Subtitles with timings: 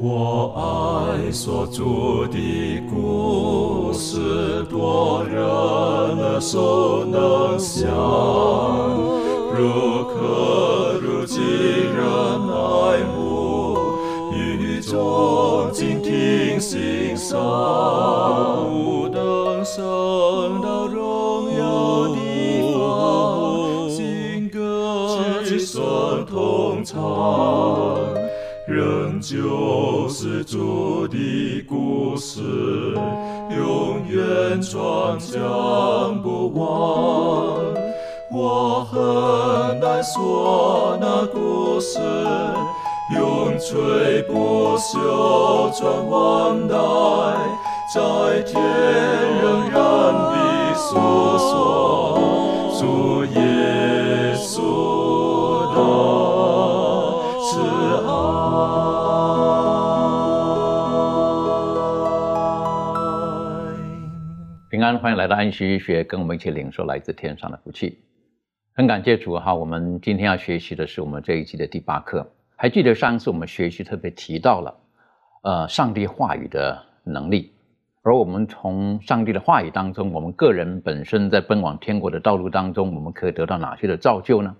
[0.00, 5.42] 我爱所住的故事，多人
[6.16, 7.90] 能所能想，
[9.52, 11.98] 如可如今人
[12.48, 13.76] 爱慕，
[14.32, 17.36] 语中静听心声，
[34.68, 37.56] 远传讲不忘。
[38.30, 41.98] 我很难说那故事，
[43.16, 46.76] 永垂不朽传万代，
[47.94, 48.62] 在天
[49.42, 49.80] 仍然
[50.12, 50.98] 的诉
[51.38, 52.18] 说
[52.78, 53.40] 主耶
[64.96, 67.98] 欢迎来到安息医学，跟我们一起领受来自天上的福气。
[68.74, 72.26] 很感谢主哈，我们今天要学习的是我们这一季的第八课。
[72.56, 74.74] 还记得上次我们学习特别提到了，
[75.42, 77.52] 呃，上帝话语的能力。
[78.02, 84.56] 而我们从上帝的话语当中，我们个人本身在奔往天国的道路当中，我们可以得到哪些的造就呢？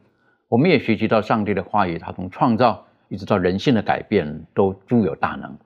[0.48, 5.56] 我们也学习到上帝的话语，它从创造一直到人性的改变，都诸有大能。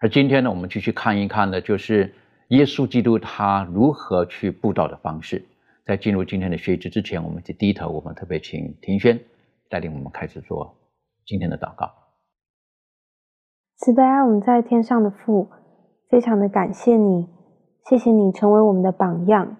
[0.00, 2.14] 而今天呢，我们继续看一看的，就是
[2.48, 5.44] 耶稣基督他如何去布道的方式。
[5.84, 9.18] 在进入今天的学习之前，我们去低头，我们特别请庭轩
[9.70, 10.74] 带领我们开始做
[11.24, 11.90] 今天的祷告。
[13.76, 15.48] 慈悲爱我们在天上的父，
[16.10, 17.26] 非常的感谢你，
[17.88, 19.56] 谢谢你成为我们的榜样，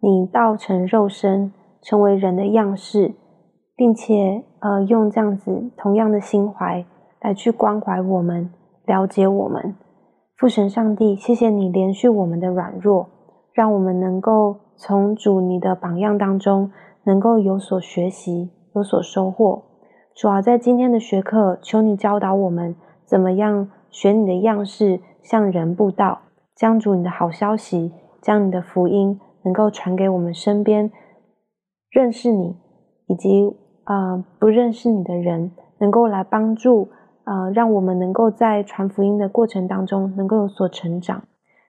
[0.00, 3.14] 你道成肉身，成为人的样式，
[3.76, 6.84] 并且呃用这样子同样的心怀
[7.20, 8.52] 来去关怀我们，
[8.86, 9.76] 了解我们。
[10.38, 13.08] 父神上帝，谢谢你连续我们的软弱，
[13.52, 16.70] 让我们能够从主你的榜样当中
[17.02, 19.64] 能够有所学习，有所收获。
[20.14, 26.20] 主要在今天的学课，求你教导我们怎么样学你的样式，向人布道，
[26.54, 27.90] 将主你的好消息，
[28.22, 30.92] 将你的福音能够传给我们身边
[31.90, 32.56] 认识你
[33.08, 33.56] 以及
[33.86, 35.50] 呃不认识你的人，
[35.80, 36.90] 能够来帮助
[37.28, 41.22] 呃让我们能够在传福音的过程当中能够有所成长。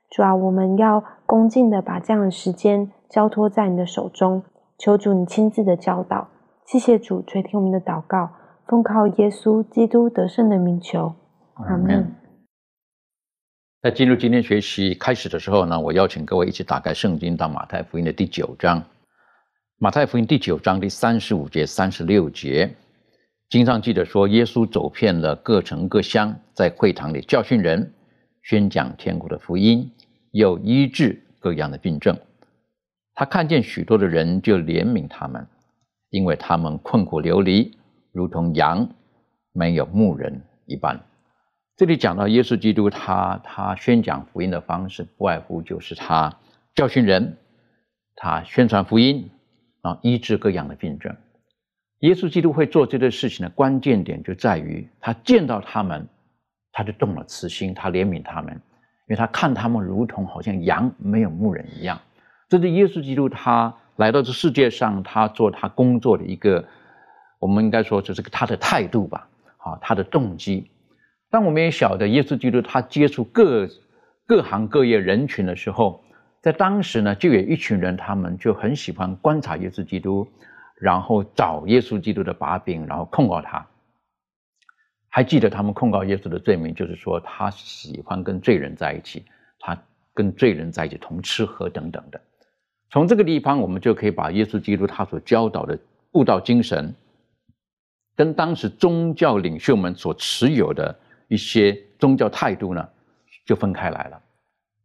[0.10, 4.42] 主啊，我们要恭敬的把这样的时间交托在你的手中，
[4.78, 6.30] 求主你亲自的教导。
[6.66, 8.30] 谢谢主垂听我们的祷告，
[8.68, 11.14] 奉靠耶稣基督得胜的名求，
[11.56, 12.16] 阿门。
[13.82, 18.84] 在进入今天学习开始的时候呢，我邀请各位一起打开圣经到马太福音的第九章。
[19.78, 22.76] 马太福音第九章第三十五节、三十六节，
[23.50, 27.92] 经上记得说，耶稣走遍了各城各乡，在会堂里教训人，
[28.44, 29.92] 宣讲天国的福音，
[30.30, 32.16] 又医治各样的病症。
[33.16, 35.48] 他看见许多的人，就怜悯他们，
[36.12, 37.76] 因为他们困苦流离，
[38.12, 38.88] 如同羊
[39.52, 41.02] 没有牧人一般。
[41.76, 46.38] 这里讲到耶稣基督他，他宣讲福音的方式，不外乎就是他
[46.76, 47.36] 教训人，
[48.16, 49.32] 他宣传福音，
[49.82, 51.16] 然后医治各样的病症。
[52.00, 56.08] 耶稣基督会做这个事情的关键点就在于，他见到他们，
[56.72, 58.62] 他就动了慈心，他怜悯他们，因
[59.10, 62.00] 为他看他们如同好像羊没有牧人一样。
[62.48, 66.66] 这是耶稣基督他来到这世界上，他做他工作的一个，
[67.38, 69.28] 我们应该说这是他的态度吧，
[69.58, 70.72] 啊，他的动机。
[71.30, 73.68] 但我们也晓得，耶稣基督他接触各
[74.26, 76.02] 各行各业人群的时候，
[76.42, 80.28] 在当时呢，就有一群人，他们就很喜欢观察耶稣基督，
[80.80, 83.66] 然后找耶稣基督的把柄，然后控告他。
[85.10, 89.26] 还记得他们控告耶稣的罪名，就是说他喜欢跟罪人在一起，
[89.60, 89.78] 他
[90.14, 92.22] 跟罪人在一起同吃喝等等的。
[92.90, 95.78] 从这个地方，我们就可以把耶稣基督他所教导的
[96.14, 96.96] 悟道精神，
[98.16, 100.98] 跟当时宗教领袖们所持有的。
[101.32, 102.90] 一些宗教态度呢，
[103.46, 104.20] 就分开来了。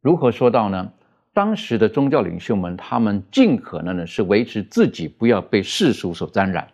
[0.03, 0.93] 如何说到呢？
[1.35, 6.67] 当时的宗教领袖们，他们尽可能的是维持自己不要被世俗所沾染，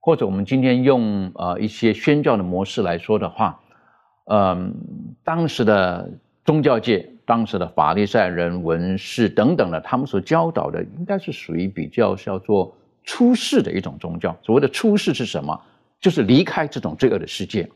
[0.00, 3.58] 或者我们今天用呃一些宣教的模式来说的话，
[4.30, 4.72] 嗯，
[5.24, 6.08] 当时的
[6.44, 14.36] 宗教界、当时的法利赛人、文士等等的，他们所教导的，应该是属于比较叫做出世的一种宗教。
[14.42, 15.58] 所谓的出世是什么？
[15.98, 17.66] 就是离开这种罪恶的世界。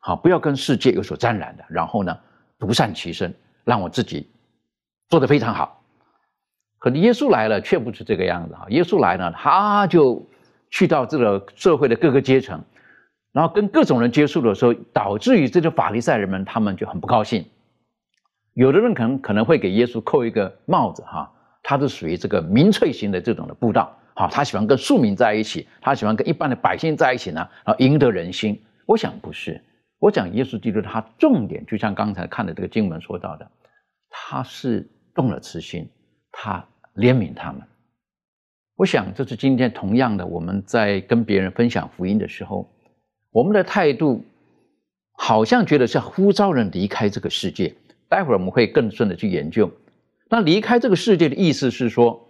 [0.00, 1.64] 好，不要跟世界有所沾染的。
[1.68, 2.18] 然后呢，
[2.58, 3.32] 独善其身，
[3.64, 4.28] 让我自己
[5.08, 5.82] 做得非常好。
[6.78, 8.66] 可是耶稣来了，却不是这个样子啊！
[8.68, 10.24] 耶稣来呢，他就
[10.70, 12.62] 去到这个社会的各个阶层，
[13.32, 17.44] 然后跟各种人接触的时候，导致于这些法利赛人们他们就很不高兴。
[18.54, 21.32] 有的人可能可能会给耶稣扣一个帽子哈，
[21.62, 28.60] 他是属于这个民粹型的这种的布道，好，他喜欢跟庶民在一起，他喜欢跟一般的百姓在一起呢，然后赢得人心。
[28.86, 29.60] 我想不是，
[29.98, 33.50] 我讲耶稣基督他重点就像刚才看的这个经文说到的，
[34.10, 35.90] 他是动了慈心，
[36.30, 37.60] 他怜悯他们。
[38.76, 42.70] 我想这是今天同样的，我们在跟别人分享福音的时候。
[43.32, 44.24] 我们的态度
[45.14, 47.74] 好像觉得是呼召人离开这个世界。
[48.08, 49.68] 待会儿我们会更深的去研究。
[50.28, 52.24] 那离开这个世界的意思是说，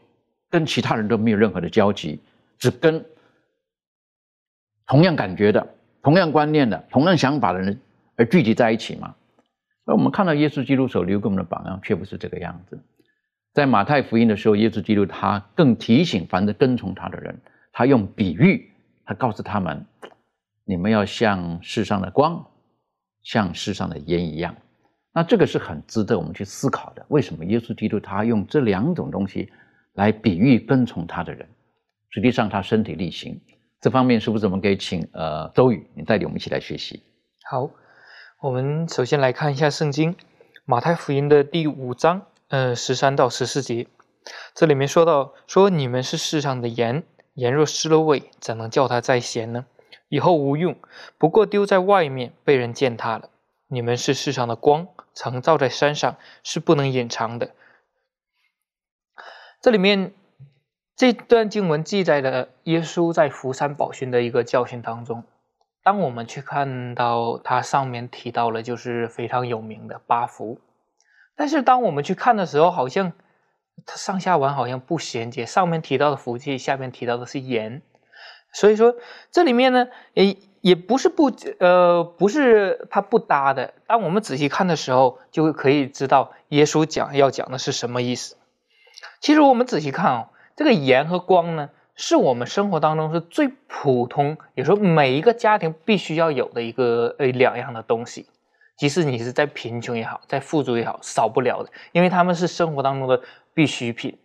[0.49, 2.19] 跟其他人都没有任何的交集，
[2.57, 3.05] 只跟
[4.87, 7.79] 同样感觉的、同样观念的、同样想法的人
[8.17, 9.15] 而聚集在一起吗？
[9.89, 12.79] 而我们看到耶稣基督所留给我们的榜样，却不是这个样子。
[13.55, 17.41] 在马太福音的时候，耶稣基督他更提醒凡是跟从他的人，
[17.73, 18.71] 他用比喻，
[19.07, 19.87] 他告诉他们。
[20.67, 22.47] 你们要像世上的光，
[23.23, 24.55] 像世上的盐一样。
[25.15, 27.03] 那这个是很值得我们去思考的。
[27.09, 29.51] 为什么耶稣基督他用这两种东西
[29.95, 31.49] 来比喻跟从他的人？
[32.11, 33.41] 实际上他身体力行。
[33.81, 37.03] 这方面是不是我们可以请呃周宇你带领我们一起来学习？
[37.51, 37.71] 好，
[38.41, 40.15] 我们首先来看一下圣经
[40.65, 43.89] 马太福音的第五章，呃十三到十四节。
[44.55, 47.03] 这里面说到说你们是世上的盐，
[47.35, 49.67] 盐若失了味，怎能叫它再咸呢？
[50.09, 50.77] 以后无用，
[51.19, 53.29] 不过丢在外面被人践踏了。
[53.67, 57.51] 你们是世上的光，常照在山上，是不能隐藏的。
[59.61, 60.15] 这里面
[60.95, 65.25] 这段经文记载了耶稣在福山宝训的一个教训当中。
[65.83, 70.61] 当我们去看到它上面提到了，就是非常有名的八福。
[71.35, 73.13] 但是当我们去看的时候，好像
[73.87, 75.47] 它上下文好像不衔接。
[75.47, 77.83] 上面提到的福气，下面提到的是盐。
[78.53, 78.97] 所以说，
[79.31, 81.31] 这里面呢，也也不是不
[81.61, 83.75] 呃，不是它不搭的。
[83.87, 88.37] 当我们仔细看的时候，就可以知道耶稣讲要讲的是什么意思。
[89.21, 98.27] 其实我们仔细看哦，这个盐和光呢，是我们生活当中是最普通，也说每一个家庭必须要有的一个呃两样的东西。
[98.77, 103.21] 即使你是在贫穷也好，在富足也好，少不了的，因为他们是生活当中的
[103.53, 104.17] 必需品。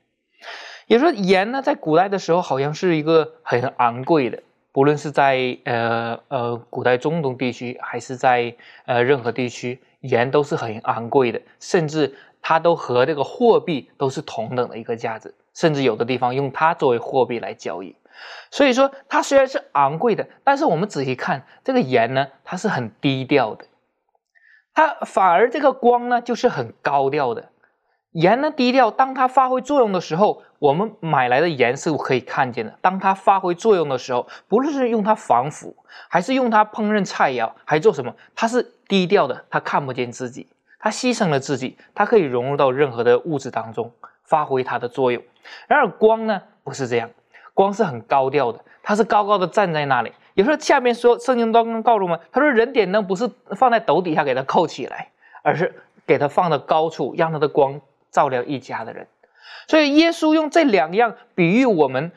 [0.85, 8.55] 也说盐呢，在古代的时候好像是一个很昂贵的，不论是在呃呃古代中东地区，还是在
[8.85, 17.95] 呃任何地区，盐都是很昂贵的，甚至它都和这个货币都是同等的一个价值，甚至有的地方用它作为货币来交易。
[18.51, 23.65] 所以说，它虽然是昂贵的，但是我们仔细看这个盐呢，它是很低调的，
[24.73, 27.49] 它反而这个光呢，就是很高调的。
[28.11, 32.77] 盐呢低调，当它发挥作用的时候，我们买来的盐是可以看见的。
[32.79, 35.75] 当它发挥作用的时候，不论是用它防腐，
[36.07, 40.47] 还是用它烹饪菜肴，还做什么，它是低调的，它看不见自己，
[40.79, 43.91] 它牺牲了自己，它可以融入到任何的物质当中，
[44.23, 45.21] 发挥它的作用。
[45.67, 47.09] 然而光呢不是这样，
[47.53, 50.11] 光是很高调的，它是高高的站在那里。
[50.33, 55.09] 有时候下面说圣经当中告诉我们，他说人点灯不是放在斗底下给它扣起来，
[55.43, 57.81] 而是给它放到高处，让它的光。
[58.13, 59.07] 照亮一家的人，
[59.67, 62.11] 所以耶稣用这两样比喻我们，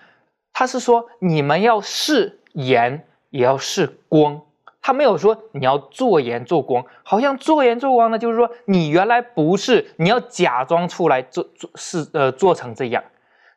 [0.53, 4.43] 他是说你们要是盐，也要是光。
[4.87, 13.03] 他没有说你要做盐做光，好像做盐做光呢，就是说你原来不是，你要假装出来做做是呃做成这样。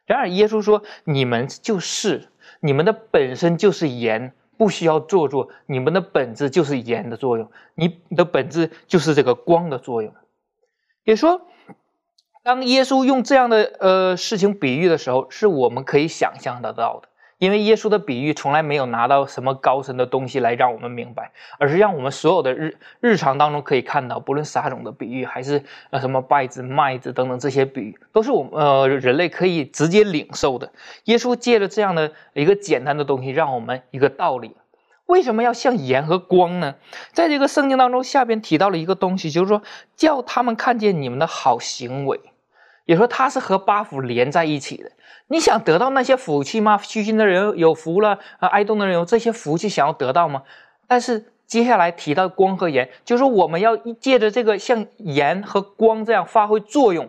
[0.08, 2.30] 然而耶稣说你们就是，
[2.62, 10.12] 你们的本身就是盐，不需要做作，你们的本质就是盐的作用，你的本质就是这个光的作用。
[11.03, 11.42] 也说。
[12.42, 17.09] 当耶稣用这样的呃事情比喻的时候，是我们可以想象得到的，
[17.39, 30.72] 因为耶稣的比喻从来没有拿到什么高深的东西来让我们明白，而是让我们所有的日日常当中可以看到，不论撒种的比喻，还是呃什么稗子、麦子等等这些比喻，都是我们呃人类可以直接领受的。
[31.05, 34.58] 耶稣借着这样的一个简单的东西，让我们一个道理：
[35.05, 36.75] 为什么要像盐和光呢？
[37.13, 39.63] 在这个圣经当中，下边提到了一个东西，就是说
[39.96, 42.19] 叫他们看见你们的好行为。
[42.89, 44.91] 也说它是和八福连在一起的。
[45.27, 46.75] 你想得到那些福气吗？
[46.79, 50.41] 虚心的人有福了啊，爱动的人有这些福气，想要得到吗？
[50.88, 57.08] 但是接下来提到光和盐，就是我们要借着这个像盐和光这样发挥作用，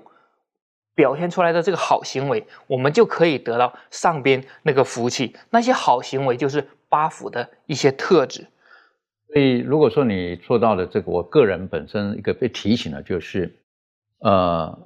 [0.95, 5.35] 表现出来的这个好行为，我们就可以得到上边那个福气。
[5.49, 8.47] 那些好行为就是八福的一些特质。
[9.33, 13.59] 所以如果说你做到了这个，我个人本身一个被提醒的就是，
[14.19, 14.79] 呃。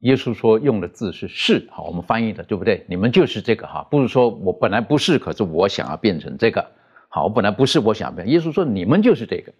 [0.00, 2.84] 耶稣说用的字是“是”，好，我们翻译的对不对？
[2.88, 6.66] 你们就是这个哈，不是说我本来不是，可是我想要变成这个，
[7.08, 9.52] 好，我本来不是我想变，耶稣说你们就是这个。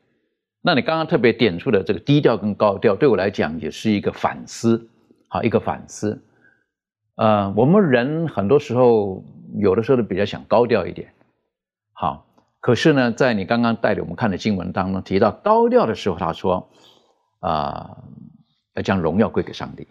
[0.63, 4.89] 那你刚刚特别点出的这个低调跟高调，对我来讲也是一个反思，
[5.29, 6.23] 好一个反思。
[7.15, 9.25] 呃，我们人很多时候
[9.59, 11.15] 有的时候都比较想高调一点，
[11.95, 12.27] 好，
[12.61, 16.69] 可是呢，在你刚刚带领我们看的经文当中提到高调的时候，他说
[17.41, 17.97] 啊，
[18.75, 19.87] 要将荣耀归给上帝，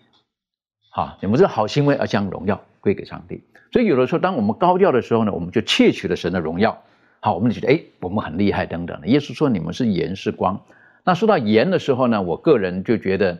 [0.95, 3.43] 啊，你们这好行为而将荣耀归给上帝。
[3.73, 6.81] 所以有的时候，当我们高调的时候呢，我们就窃取了神的荣耀。
[7.19, 9.07] 好，我们就觉得哎，我们很厉害等等的。
[9.07, 10.57] 耶稣说你们是盐是光。
[11.03, 13.37] 那说到盐的时候呢，我个人就觉得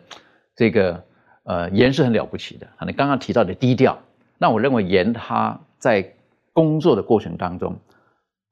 [0.54, 1.02] 这个
[1.44, 2.66] 呃盐是很了不起的。
[2.76, 3.98] 啊，你刚刚提到的低调，
[4.36, 6.12] 那我认为盐它在
[6.52, 7.74] 工作的过程当中，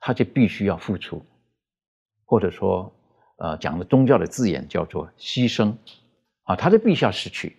[0.01, 1.23] 它就必须要付出，
[2.25, 2.91] 或者说
[3.37, 5.75] 呃讲的宗教的字眼叫做牺牲
[6.45, 7.57] 啊，它就必须要失去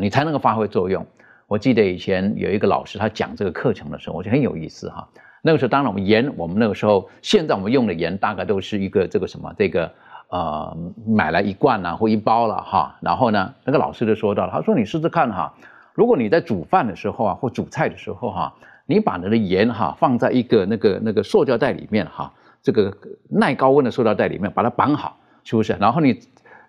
[0.00, 1.06] 你才能够发挥作用。
[1.46, 5.08] 我记得以前有一个老师他讲这个课程的时候，我觉得很有意思哈。
[5.42, 9.92] 那个时候，当然我们盐，我们那个时候，现在我们用的盐大概都是一个这个什么，这个
[10.28, 10.76] 呃，
[11.06, 12.96] 买来一罐啊或一包了哈。
[13.00, 15.54] 然后呢，那个老师就说到了，他说你试试看哈，
[15.94, 18.52] 如果你在煮饭的时候啊或煮菜的时候哈，
[18.86, 22.92] 你把那个盐哈放在一个那个那个塑胶袋里面哈，这个
[23.28, 25.76] 耐高温的塑料袋里面把它绑好，是不是？
[25.78, 26.18] 然后你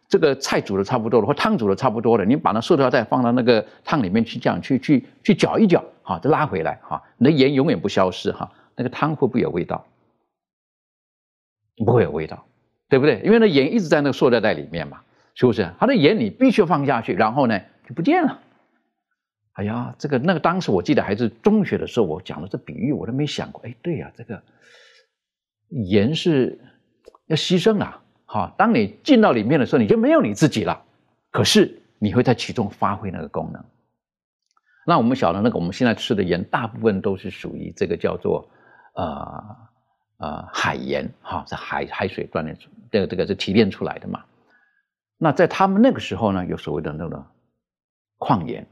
[0.09, 8.49] 这个菜煮的差不多了或汤煮的差不多了，你把那塑料袋放到那个汤里面去，这样去去去搅一搅，哈，再拉回来哈，你的盐永远不消失哈。
[8.75, 9.85] 那个汤会不会有味道？
[11.75, 12.45] 不会有味道，
[12.89, 13.21] 对不对？
[13.23, 15.01] 因为那盐一直在那个塑料袋里面嘛，
[15.35, 15.69] 是不是？
[15.79, 18.39] 它的盐你必须要放下去，然后呢就不见了。
[19.53, 23.61] 哎呀，这个那个当时我记得还是中学的时候，我讲的这比喻我都没想过。
[23.65, 24.41] 哎，对呀，这个
[25.69, 26.57] 盐是
[27.25, 28.01] 要牺牲啊。
[28.29, 30.83] 好，当你进到里面的时候，你就没有你自己了。
[31.31, 33.63] 可是你会在其中发挥那个功能。
[34.85, 38.49] 那我们晓得，那个我们现在吃的盐，大部分都是属于这个叫做，
[38.95, 39.57] 呃
[40.17, 44.23] 呃海盐哈，是海海水锻炼出这个这个是提炼出来的嘛。
[45.17, 47.25] 那在他们那个时候呢，有所谓的那个
[48.17, 48.67] 矿盐，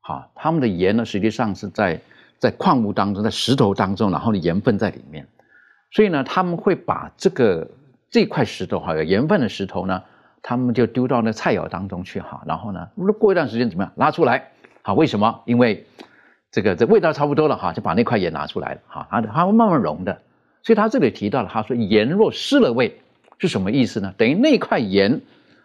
[0.00, 2.00] 哈，他们的盐呢，实际上是在
[2.38, 5.28] 在矿物当中，在石头当中，然后的盐分在里面，
[5.92, 7.70] 所以呢，他们会把这个
[8.14, 10.00] 这块石头哈，有盐分的石头呢，
[10.40, 14.52] 他们就丢到那菜肴当中去哈，然后呢，过一段时间怎么样，拉出来。
[14.82, 15.42] 好，为什么？
[15.46, 15.84] 因为
[16.52, 20.16] 这个这味道差不多了哈，就把那块盐拿出来了哈，它它会慢慢融的。
[20.62, 23.00] 所以他这里提到了，他说盐若失了味
[23.38, 24.14] 是什么意思呢？
[24.16, 25.20] 等于那块盐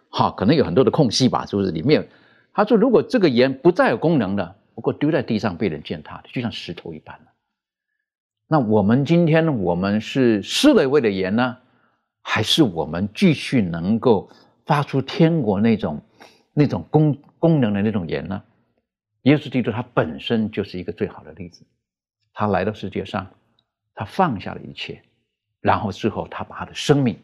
[0.08, 1.70] 哈，可能有很多的空隙吧，是不是？
[1.70, 2.08] 里面
[2.52, 7.26] 他说，如果这个盐不再有功能了，不过丢在地上被人践踏，就像石头一般了。
[8.48, 11.58] 那我们今天我们是失了味的盐呢，
[12.22, 14.30] 还是我们继续能够
[14.66, 16.00] 发出天国那种
[16.52, 18.42] 那种功功能的那种盐呢？
[19.22, 21.62] 耶稣基督他本身就是一个最好的例子，
[22.32, 23.26] 他来到世界上，
[23.94, 25.02] 他放下了一切，
[25.60, 27.18] 然后之后他把他的生命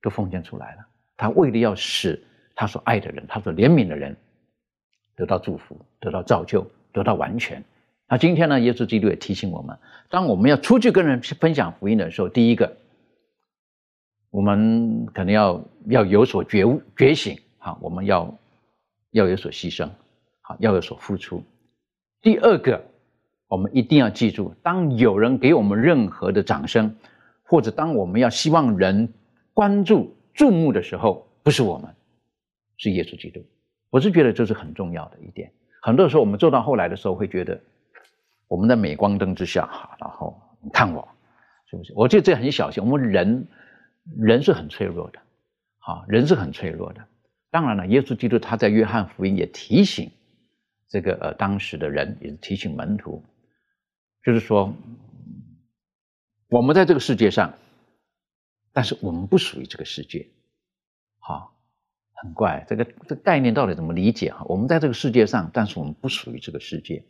[0.00, 0.86] 都奉献出来了。
[1.16, 2.22] 他为了要使
[2.54, 4.16] 他所爱的人，他所怜悯的人
[5.16, 7.62] 得到祝福，得到造就，得到完全。
[8.08, 9.78] 那今天呢，耶稣基督也提醒我们，
[10.10, 12.76] 当我们要出去跟人去分享福音的时候，第一个，
[14.32, 18.34] 我们可能要要有所觉悟、觉醒，哈，我们要
[19.10, 19.86] 要有所牺牲。
[20.40, 21.44] 好，要有所付出。
[22.22, 22.82] 第二个，
[23.46, 26.96] 我们一定要记住，当有人给我们任何的掌声，
[27.42, 29.12] 或者当我们要希望人
[29.52, 31.94] 关注、注目的时候，不是我们，
[32.78, 33.44] 是耶稣基督。
[33.90, 35.52] 我是觉得这是很重要的一点。
[35.82, 37.60] 很多时候，我们做到后来的时候，会觉得
[38.48, 41.06] 我们在镁光灯之下，哈，然后你看我，
[41.70, 41.92] 是不是？
[41.94, 42.82] 我觉得这很小心。
[42.82, 43.46] 我们人，
[44.18, 45.18] 人是很脆弱的，
[45.78, 47.06] 好，人是很脆弱的。
[47.50, 50.10] 当然了，耶稣基督他在约翰福音也提醒。
[50.88, 53.24] 这个呃，当时的人也是提醒门徒，
[54.22, 54.74] 就是说，
[56.50, 57.54] 我们在这个世界上，
[58.74, 60.28] 但是我们不属于这个世界，
[61.18, 61.56] 好，
[62.12, 64.44] 很怪，这个这概念到底怎么理解哈？
[64.50, 67.02] 我们在这个世界上，但是我们不属于这个世界，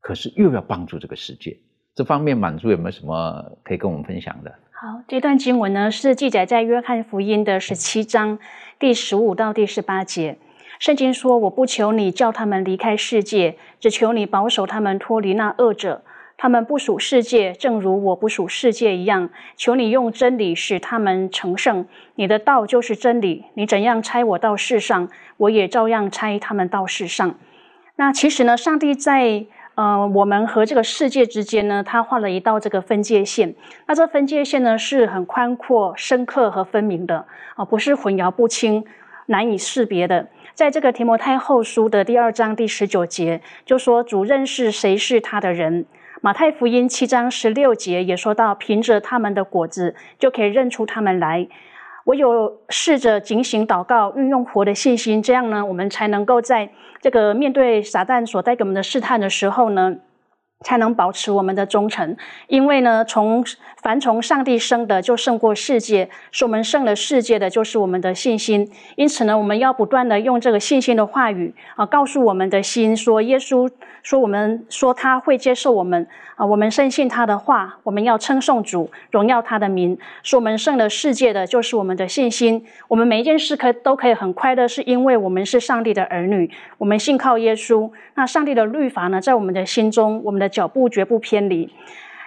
[0.00, 1.56] 可是又要帮助这个世界，
[1.94, 4.52] 这方面满足有没有什么可以跟我们分享的？
[4.82, 8.38] 好，这段经文呢是记载在约翰福音的十七章
[8.78, 10.38] 第十五到第十八节。
[10.78, 16.02] 圣经说：“我不求你叫他们离开世界，只求你保守他们脱离那恶者。
[16.38, 19.28] 他们不属世界，正如我不属世界一样。
[19.54, 21.84] 求你用真理使他们成圣。
[22.14, 23.44] 你的道就是真理。
[23.52, 27.34] 你怎样差我到世上，我也照样差他们到世上。
[27.96, 29.44] 那其实呢，上帝在
[29.80, 33.54] 呃我们和这个世界之间呢，他画了一道这个分界线。
[33.86, 37.24] 那这分界线呢，是很宽阔、深刻和分明的
[37.56, 38.84] 啊，不是混淆不清、
[39.24, 45.86] 难以识别的。”在这个提摩太后书的第二章第十九节，就说主认识谁是他的人，
[46.20, 51.48] 马太福音七章十六节也说到，凭着他们的果子就可以认出他们来。
[52.04, 59.96] 我有试着警醒祷告，运用活的信心，这样呢，我们才能够在这个面对撒旦所带给我们的试探的时候呢。
[60.62, 62.14] 才能保持我们的忠诚，
[62.46, 63.42] 因为呢，从
[63.82, 68.70] 凡从上帝生的就胜过世界，是我们胜了世界的就是我们的信心。
[68.96, 73.70] 因此呢，我们要不断的用这个信心的话语啊，告诉我们的心说，耶稣
[74.02, 82.66] 说我们说他会接受我们啊，我们深信他的话，我们要称颂主，荣耀他的名，是我们胜了世界的就是我们的信心。
[82.86, 87.90] 我们每一件事可都可以很快乐，是因为我们是上帝的儿女，我们信靠耶稣。
[88.14, 90.49] 那上帝的律法呢，在我们的心中，我们的。
[90.50, 91.70] 脚步绝不偏离，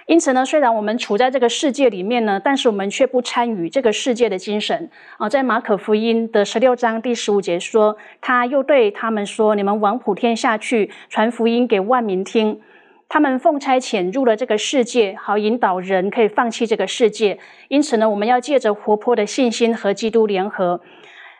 [0.07, 5.29] 因此呢，虽然我们处在这个世界里面呢，但是我们却不参与这个世界的精神啊。
[5.29, 12.59] 在马可福音的十六章第十五节说，他又对他们说：“你们往普天下去，传福音给万民听。
[13.07, 17.37] 他们奉差遣入了这个世界，好引导人可以放弃这个世界。
[17.67, 20.81] 因此呢，我们要借着活泼的信心和基督联合。”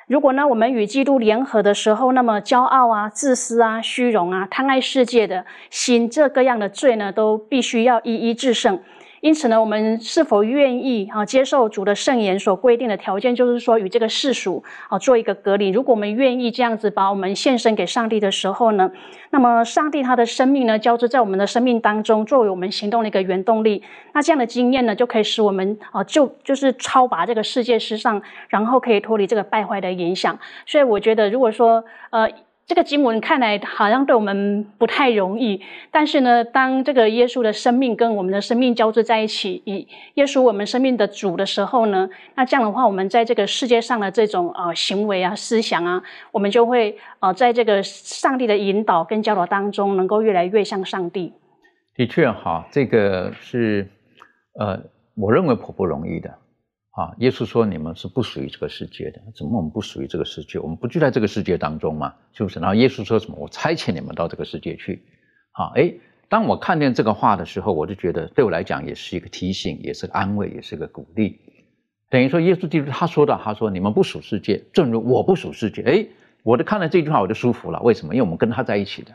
[0.08, 8.82] 如果呢，我们与基督联合的时候，那么骄傲啊、自私啊、虚荣啊、贪爱世界的心，这个样的罪呢，都必须要一一制胜。
[9.24, 15.70] 因此呢，我们是否愿意啊接受主的圣言所规定的条件，就是说与这个世俗啊做一个隔离？
[15.70, 18.92] 如果我们愿意这样子把我们献身给上帝的时候呢，
[19.30, 23.82] 那么上帝他的生命呢交织在我们的生命当中，作为我们行动的一个原动力。
[24.12, 30.38] 那这样的经验呢，就可以使我们啊就就是超拔这个世界之上，然后可以脱离这个败坏的影响。
[30.66, 32.30] 所以我觉得，如果说呃。
[32.74, 35.62] 这个经文看来好像对我们不太容易，
[35.92, 46.02] 但是呢，当这个耶稣的生命跟我们的生命交织在一起，以耶稣我们生命的主的时候呢，那这样的话，我们在这个世界上的这种呃行为啊、思想啊，
[46.32, 51.32] 我们就会呃在这个上帝的引导跟教导当中，能够越来越像上帝。
[51.96, 53.88] 的确，哈，这个是
[54.60, 54.82] 呃，
[55.16, 56.34] 我认为颇不容易的。
[56.94, 60.60] 啊，耶稣说你们是不属于这个世界的，怎么我们不属于这个世界？
[60.60, 62.14] 我们不就在这个世界当中吗？
[62.34, 62.60] 是不是？
[62.60, 63.38] 然后耶稣说什么？
[63.40, 65.02] 我差遣你们到这个世界去。
[65.52, 65.92] 好，哎，
[66.30, 71.40] 当我看见这个话的时候，我就觉得对我来讲也是一个提醒，也是个安慰，也是个鼓励。
[72.12, 75.82] 等于说，耶稣基督他说的，他说你们不属世界，正如我不属世界。
[75.82, 76.06] 哎，
[76.44, 77.82] 我就看了这句话我就舒服了。
[77.82, 78.14] 为什么？
[78.14, 79.12] 因为我们跟他在一起的，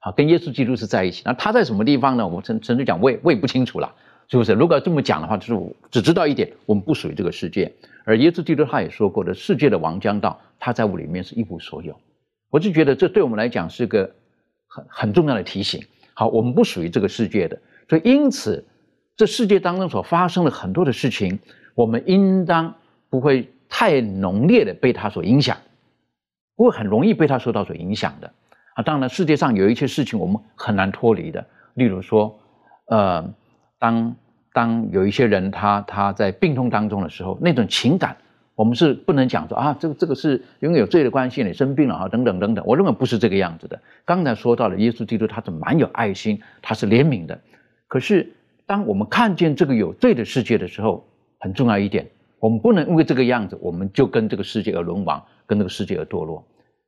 [0.00, 1.22] 好，跟耶稣基督是在一起。
[1.24, 2.28] 那他在什么地方呢？
[2.28, 3.94] 我们甚甚至讲，我也我也不清楚了。
[4.28, 4.52] 是不是？
[4.52, 7.72] 如果要这么讲的话，就是我只知道一点，我们不属于这个世界。
[8.04, 11.94] 而耶稣基督他也说过的，世界的王将到，他在我里面是一无所有。
[12.50, 14.10] 我就觉得这对我们来讲是个
[14.66, 15.82] 很很重要的提醒。
[16.14, 17.58] 好，我们不属于这个世界的，
[17.88, 18.64] 所以因此，
[19.16, 21.38] 这世界当中所发生的很多的事情，
[21.74, 22.74] 我们应当
[23.08, 25.56] 不会太浓烈的被他所影响，
[26.56, 28.30] 不会很容易被他受到所影响的。
[28.74, 32.38] 啊，当然世界上有一些事情我们很难脱离的，例如说，
[32.86, 33.32] 呃，
[33.82, 34.14] 当。
[34.54, 38.18] 当有一些人他他在病痛当中的时候，那种情感，
[38.54, 42.62] 我们是不能讲说啊，这个这个是因为有罪的关系，你生病了啊，等等等等。
[42.66, 43.80] 我认为不是这个样子的。
[44.04, 47.40] 刚才说到了耶稣基督，他是蛮有爱心，他是怜悯的。
[47.88, 48.30] 可是
[48.66, 51.08] 当我们看见这个有罪的世界的时候，
[51.40, 52.06] 很重要一点，
[52.38, 56.46] 我们不能因为这个样子，我们就跟这个世界而沦亡，跟这个世界而堕落。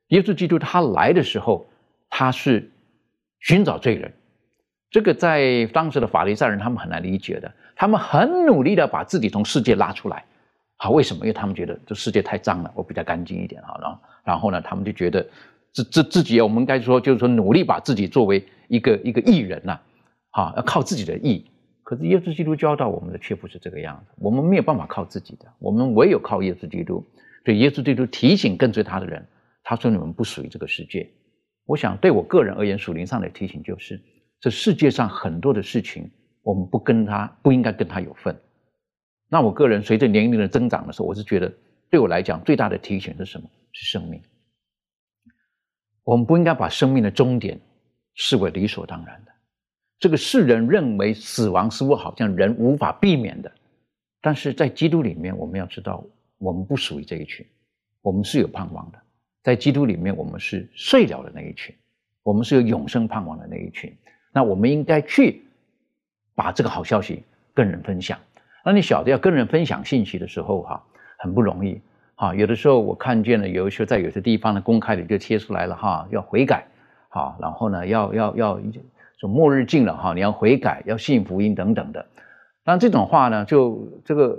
[0.09, 1.65] 耶稣基督他来的时候，
[2.11, 2.69] 他是
[3.39, 4.13] 寻找罪人。
[4.95, 10.23] 这个在当时的法利赛人他们很难理解的，他们很努力的把自己从世界拉出来，
[10.77, 11.19] 好，为什么？
[11.25, 15.27] 因为他们觉得这世界太脏了，我比较干净一点，好，然后然后呢，他们就觉得
[15.73, 19.77] 自自自己，我们该说就是说努力把自己作为一个一个艺人呐，
[20.29, 21.45] 好，要靠自己的义。
[21.83, 27.05] 可是耶稣基督教导我们的却不是这个样子，我们没有办法靠自己的，我们唯有靠耶稣基督。
[27.43, 29.27] 对耶稣基督提醒跟随他的人，
[29.61, 31.05] 他说你们不属于这个世界。
[31.65, 34.01] 我想对我个人而言，属灵上的提醒就是。
[34.45, 36.07] 这世界上很多的事情，
[36.43, 38.39] 我们不跟他不应该跟他有份。
[39.27, 41.51] 那我个人随着年龄的增长的时候，我是觉得
[41.89, 43.49] 对我来讲最大的提醒是什么？
[43.71, 44.21] 是生命。
[46.03, 47.59] 我们不应该把生命的终点
[48.13, 49.31] 视为理所当然的。
[49.97, 53.51] 这个世人认为死亡似乎好像人无法避免的，
[54.21, 56.05] 但是在基督里面，我们要知道，
[56.37, 57.43] 我们不属于这一群，
[58.03, 59.01] 我们是有盼望的。
[59.41, 61.75] 在基督里面，我们是睡了的那一群，
[62.21, 63.91] 我们是有永生盼望的那一群。
[64.35, 65.45] 那我们应该去
[66.35, 68.19] 把这个好消息跟人分享。
[68.65, 70.83] 那你晓得要跟人分享信息的时候，哈，
[71.17, 71.79] 很不容易。
[72.15, 76.65] 哈，有的时候我看见了，有一些在有些地方呢，公开的就贴出来了，哈，要悔改，
[77.07, 78.59] 哈，然后呢，要要要
[79.17, 82.05] 说末日近了，哈，你要悔改，要信福音等等的。
[82.65, 84.37] 但这种话呢，就这个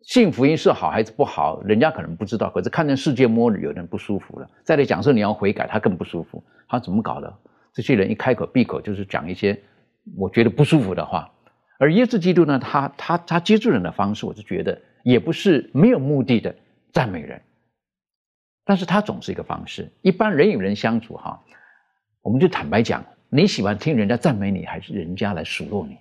[0.00, 2.48] 信福音是好还是不好，人家可能不知道。
[2.48, 4.48] 可是看见世界末日，有人不舒服了。
[4.64, 6.42] 再来讲说你要悔改，他更不舒服。
[6.66, 7.34] 他怎么搞的？
[7.78, 9.56] 这些人一开口闭口就是讲一些
[10.16, 11.30] 我觉得不舒服的话。
[11.78, 16.52] 而耶稣基督呢，他他他接触人的方式，我是觉得也不是没有目的的
[16.92, 17.40] 赞美人，
[18.64, 19.92] 但是他总是一个方式。
[20.02, 21.40] 一般人与人相处哈，
[22.20, 25.96] 我们就坦白讲，你喜欢听人家赞美你，还是人家来数落你？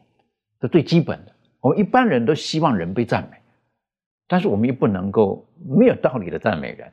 [0.60, 1.32] 这最基本的。
[1.62, 3.38] 我们一般人都希望人被赞美，
[4.28, 6.92] 但是我们又不能够没有道理的赞美人。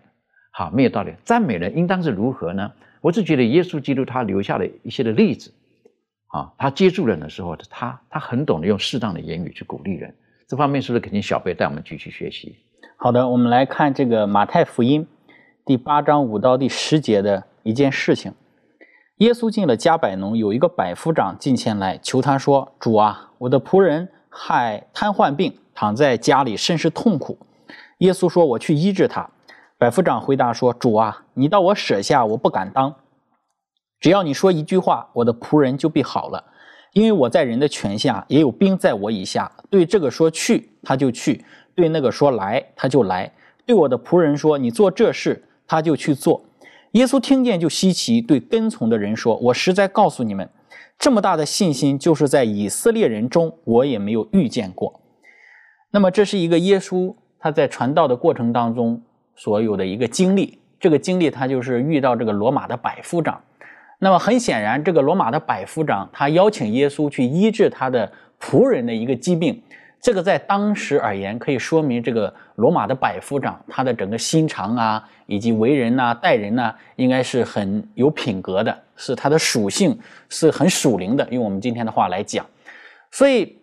[0.53, 2.71] 好，没有道理，赞美人应当是如何呢？
[3.05, 5.53] 我是觉得耶稣基督他留下了一些的例子。
[6.29, 10.15] 啊，他接触人的时候，他他很懂得用适当的言语去鼓励人，
[10.49, 12.57] 这方面是不是肯定小贝带我们继续学习？
[12.97, 15.07] 好的，我们来看这个马太福音
[15.67, 18.33] 第八章五到第十节的一件事情。
[19.19, 27.37] 耶稣进了加百农，有一个百夫长进前来求他说：“主啊，我的仆人害瘫痪病，躺在家里甚是痛苦。”
[27.99, 29.29] 耶稣说：“我去医治他。”
[29.77, 32.95] 百夫长回答说：“主啊，你到我舍下，我不敢当。”
[34.01, 36.45] 只要你说一句话，我的仆人就必好了，
[36.93, 39.51] 因为我在人的权下，也有兵在我以下。
[39.69, 41.43] 对这个说去，他就去；
[41.75, 43.33] 对那个说来，他就来。
[43.67, 46.45] 对我的仆人说你做这事，他就去做。
[46.93, 50.49] 耶稣听见就稀奇，对跟从的人说：“我实在告诉你们，
[50.97, 55.01] 这么大的信心，就是在以色列人中，我也没有遇见过。”
[55.91, 59.03] 那么，这是一个耶稣他在传道的过程当中
[59.37, 60.59] 所有的一个经历。
[60.79, 63.41] 这个经历，他就是遇到这个罗马的百夫长。
[64.01, 69.63] 那么很显然，这个罗马的百夫长他邀请耶稣去医治他的仆人的一个疾病，
[70.01, 81.27] 这个在当时而言，可以说明这个罗马的百夫长他的整个心肠啊，以及为人呐、待人呐，应该是很有品格的，是他的属性是很属灵的。
[81.31, 82.45] 用我们今天的话来讲，
[83.11, 83.57] 所以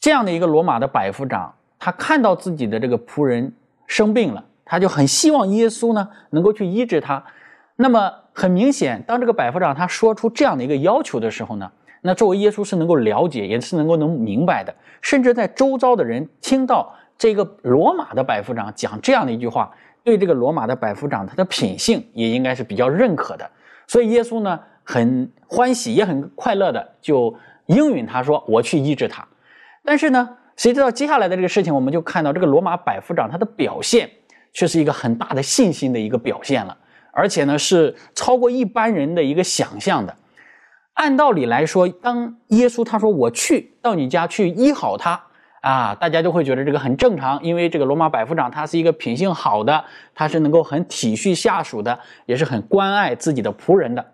[0.00, 3.52] 这样的一个罗马的百夫长，他看到自己的这个仆人
[3.86, 7.24] 生病了，他就很希望耶稣呢能够去医治他。
[7.76, 11.70] 那么很明显，当这个百夫长他说出这样的一个要求的时候呢，
[12.02, 14.74] 那作为耶稣是能够了解，也是能够能明白的。
[15.00, 19.72] 甚至在周遭的人听到这个罗马的百夫长讲这样的一句话，
[20.04, 23.48] 对这个罗马的百夫长他的品性也应该是比较认可的。
[23.86, 27.34] 所以耶稣呢很欢喜，也很快乐的就
[27.66, 29.26] 应允他说：“我去医治他。”
[29.84, 34.10] 但是呢，谁知道接下来的这个事情，我们就看到这个罗马百夫长他的表现
[34.52, 36.76] 却是一个很大的信心的一个表现了。
[37.12, 40.14] 而且呢，是超过一般人的一个想象的。
[40.94, 45.20] 按道理来说，当耶稣他说我去到你家去医好他
[45.60, 49.84] 啊，大家就会觉得这个很正常，因为这个罗马百夫长他是一个品性好的，
[50.14, 54.12] 他是能够很体恤下属的，也是很关爱自己的仆人的。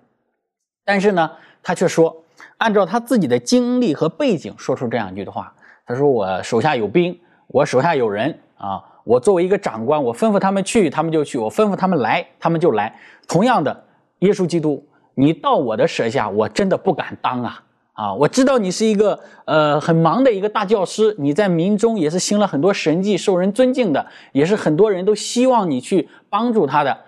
[0.84, 1.30] 但是呢，
[1.62, 2.24] 他却说，
[2.56, 5.52] 按照他自己的经历和背景说出这样一句的话，
[5.86, 7.18] 他说我手下有兵，
[7.48, 8.82] 我手下有人啊。
[9.04, 12.94] 我作为一个长官，我吩咐他们去，他们就去；我吩咐他们来，他们就来。
[13.28, 13.84] 同样的，
[14.20, 17.62] 耶稣基督，你到我的舌下，我真的不敢当啊！
[17.92, 26.98] 啊，我知道你是一个呃很忙的一个大教师，你在民中也是行了很多神迹，受人尊敬的，也是很多人都希望你去帮助他的。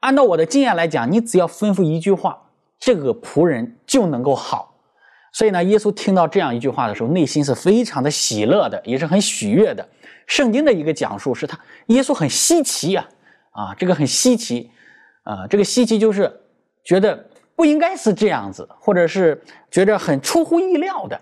[0.00, 2.38] 按照我的经验来讲，你只要吩咐一句话，
[2.78, 4.74] 这个仆人就能够好。
[5.32, 9.86] 所以呢，耶稣听到这样一句话的时候，内心是非常的喜乐的，也是很喜悦的。
[10.26, 13.08] 圣经的一个讲述是他耶稣很稀奇呀，
[13.52, 14.70] 啊，这个很稀奇，
[15.22, 16.30] 啊，这个稀奇就是
[16.84, 21.20] 觉得不应该是这样子，或者是觉得很出乎意料的，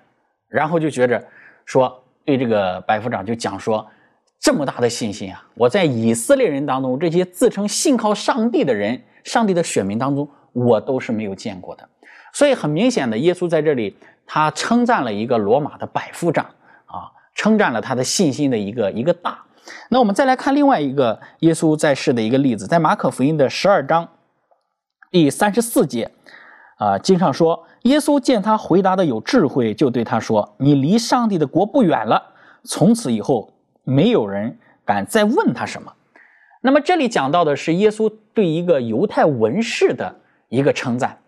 [0.48, 1.22] 然后就觉着
[1.64, 3.86] 说对这个百夫长就讲说
[4.40, 11.86] 这么大的信心啊，我在以色列人当中这些自称信靠上帝的人，上帝的选民当中，我都是没有见过的，
[12.32, 16.46] 所以很明显的，耶稣在这里他称赞了一个罗马的百夫长。
[17.34, 19.38] 称赞了他的信心的一个一个大。
[19.88, 24.06] 那我们再来看另外一个耶稣在世的一个例子，在马可福音的十二章
[25.10, 26.10] 第三十四节，
[26.76, 33.52] 啊，经上说，耶稣见他回答的有智慧，就对他说：“你离上帝的国不远了。”从此以后，
[33.84, 35.92] 没有人敢再问他什么。
[36.60, 40.14] 那么这里讲到的是耶稣对一个犹太文士的
[40.48, 41.18] 一个称赞。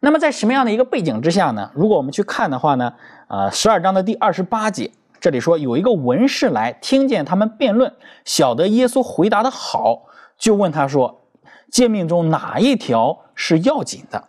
[0.00, 1.70] 那么在什么样的一个背景之下呢？
[1.74, 2.92] 如果我们去看的话呢，
[3.28, 4.90] 啊，十二章的第二十八节。
[5.24, 7.90] 这里说有一个文士来，听见他们辩论，
[8.26, 10.02] 晓得耶稣回答的好，
[10.36, 11.22] 就问他说
[11.72, 14.22] ：“诫命中哪一条是要紧的？”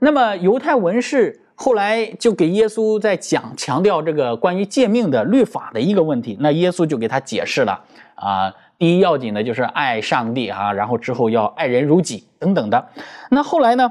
[0.00, 6.36] 那么犹太文士后来就给耶稣在讲强调这个关于诫命的律法的一个问题。
[6.40, 7.84] 那耶稣就给他解释了
[8.16, 12.88] 啊，第一要紧的就是爱上帝啊，然后之后要爱人如己等等的。
[13.30, 13.88] 那后来呢？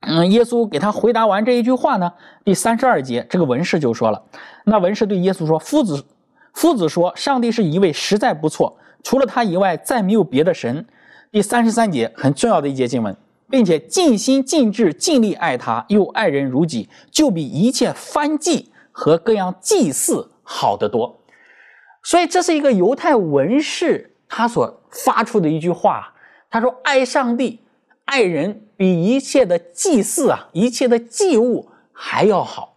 [0.00, 2.12] 嗯，耶稣给他回答完这一句话呢，
[2.44, 4.22] 第三十二节，这个文士就说了。
[4.64, 6.04] 那文士对耶稣说：“夫子，
[6.54, 10.86] 夫子说，上帝是一位，实在不错，除了他以外，再没有别的神。”
[11.30, 13.14] 第三十三节很重要的一节经文，
[13.50, 21.20] 并且尽心尽智尽力爱他，又爱人如己，就比一切翻祭和各样祭祀好得多。
[22.04, 26.14] 所以这是一个犹太文士他所发出的一句话。
[26.48, 27.60] 他说：“爱上帝，
[28.08, 32.76] 爱人，比一切的祭祀啊，一切的祭物还要好。”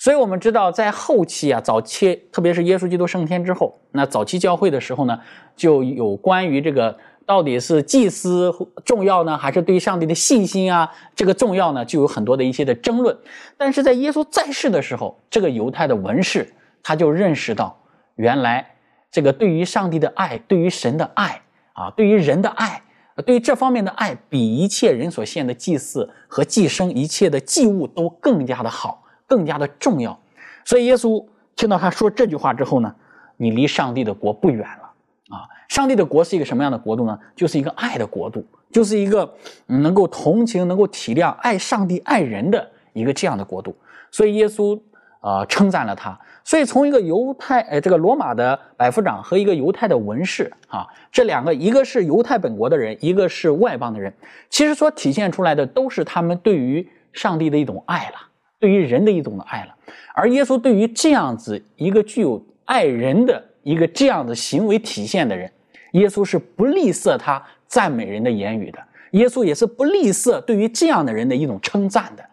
[0.00, 5.20] 所以，我们知道，在后期啊，早期，特别是耶稣基督升天之后，那早期教会的时候呢，
[5.56, 8.52] 就有关于这个到底是祭司
[8.84, 13.16] 重要呢，还是对上帝的信心啊，这个重要呢，就有很多的一些的争论。
[13.56, 17.76] 但是在耶稣在世的时候，这个犹太的文士他就认识到，
[18.16, 18.74] 原来
[19.10, 21.42] 这个对于上帝的爱，对于神的爱
[21.74, 22.82] 啊，对于人的爱。
[23.22, 30.18] 对于这方面的爱，比一切人所献的祭祀和祭牲、一切的祭物都更加的好，更加的重要。
[30.64, 31.24] 所以耶稣
[31.56, 32.94] 听到他说这句话之后呢，
[33.36, 35.48] 你离上帝的国不远了啊！
[35.68, 37.18] 上帝的国是一个什么样的国度呢？
[37.34, 39.34] 就是一个爱的国度，就是一个
[39.66, 43.76] 能够同情、能够体谅、爱上帝、爱人的一个这样的国度。
[44.10, 44.78] 所以耶稣
[45.20, 46.18] 啊称赞了他。
[46.44, 54.10] 所以，从一个犹太，呃，这个罗马的百夫长和一个犹太的文士，啊，这两个，一个是犹太本国的人，一个是外邦的人，
[54.48, 58.14] 其实所体现出来的都是他们对于上帝的一种爱了，
[58.58, 59.74] 对于人的一种的爱了。
[60.14, 65.52] 而耶稣对于这样子一个具有爱人的一个这样的行为体现的人，
[65.92, 68.78] 耶稣是不吝啬他赞美人的言语的，
[69.10, 72.24] 耶稣也是不吝啬对于这样的人的一种称赞的。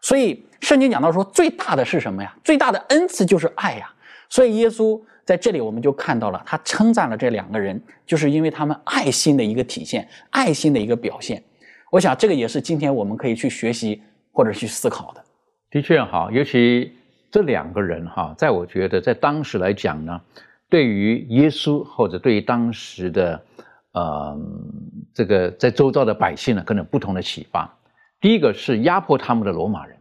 [0.00, 0.46] 所以。
[0.64, 2.34] 圣经讲到说，最大的是什么呀？
[2.42, 3.92] 最大的恩赐就是爱呀。
[4.30, 11.42] 所以耶稣在这里，我们就看到了他称赞了这两个人，就是因为他们爱心的一个体现，爱心的一个表现。
[11.90, 15.22] 我想这个也是今天我们可以去学习或者去思考的。
[15.70, 16.92] 的确哈，尤其
[17.30, 20.20] 这两个人哈，在我觉得在当时来讲呢，
[20.70, 23.40] 对于耶稣或者对于当时的
[23.92, 24.36] 呃
[25.12, 27.70] 这个在周遭的百姓呢，可能不同的启发。
[28.20, 29.93] 第一个是压迫他们的罗马人。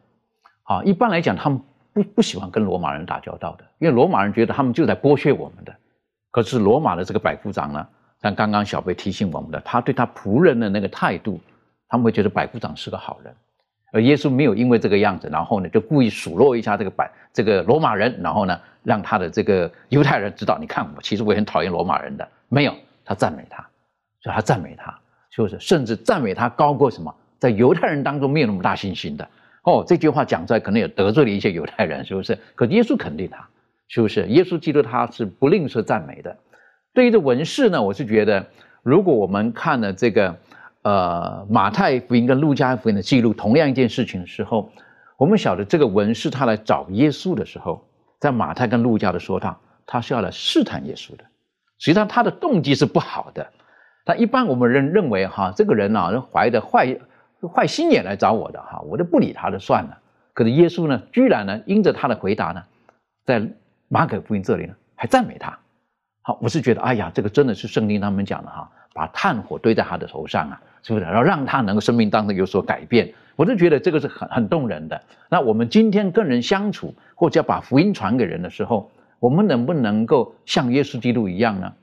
[0.63, 1.59] 啊，一般来讲，他们
[1.93, 5.75] 不不喜欢跟罗马人打交道的，因为罗马人觉得他们就在剥削我们的。
[6.31, 7.87] 可是罗马的这个百夫长呢，
[8.21, 11.39] 像刚刚小贝提醒我们的，他对他仆人的那个态度，
[11.87, 13.33] 他们会觉得百夫长是个好人。
[13.91, 22.27] 而耶稣没有因为这个样子，然后呢，就故意数落一下这个百这个罗马人，然后呢，让他的这个犹太人知道，你看我其实我很讨厌罗马人的。
[22.49, 22.73] 没有，
[23.05, 23.57] 他赞美他，
[24.21, 24.97] 所以他赞美他，
[25.29, 29.27] 就是甚至赞美他高过什么，在犹太人当中没有那么大信心的。
[29.63, 32.37] 哦，这句话讲出来可能也得罪了一些犹太人，是不是？
[32.53, 33.47] 可耶稣肯定他，
[33.87, 34.27] 是不是？
[34.27, 36.37] 耶稣基督他是不吝啬赞美的。
[36.93, 38.45] 对于这文士呢，我是觉得，
[38.83, 40.35] 如果我们看了这个
[40.81, 44.69] 呃马太福音跟路加福音的记录，同样一件事情的时候，
[45.17, 47.87] 我们晓得这个文士他来找耶稣的时候，
[48.19, 51.23] 在马太跟路加的说他他是要来试探耶稣的。
[51.79, 53.47] 实际上他的动机是不好的。
[54.03, 56.99] 但一般我们认认为哈，这个人呢怀的坏。
[57.47, 59.97] 坏心眼来找我的哈，我就不理他的算了。
[60.33, 62.63] 可是耶稣呢，居然呢，因着他的回答呢，
[63.25, 63.47] 在
[63.87, 65.57] 马可福音这里呢，还赞美他。
[66.21, 71.05] 好，我是觉得，哎呀，这个真的是圣经他们讲的哈，把炭火堆在他的头上啊，是不是？
[71.05, 73.13] 然后让他能够生命当中有所改变。
[73.35, 75.01] 我就觉得这个是很很动人的。
[75.29, 81.73] 那我们今天跟人相处，或者要把福音传给人的时候，我们能不能够像耶稣基督一样呢？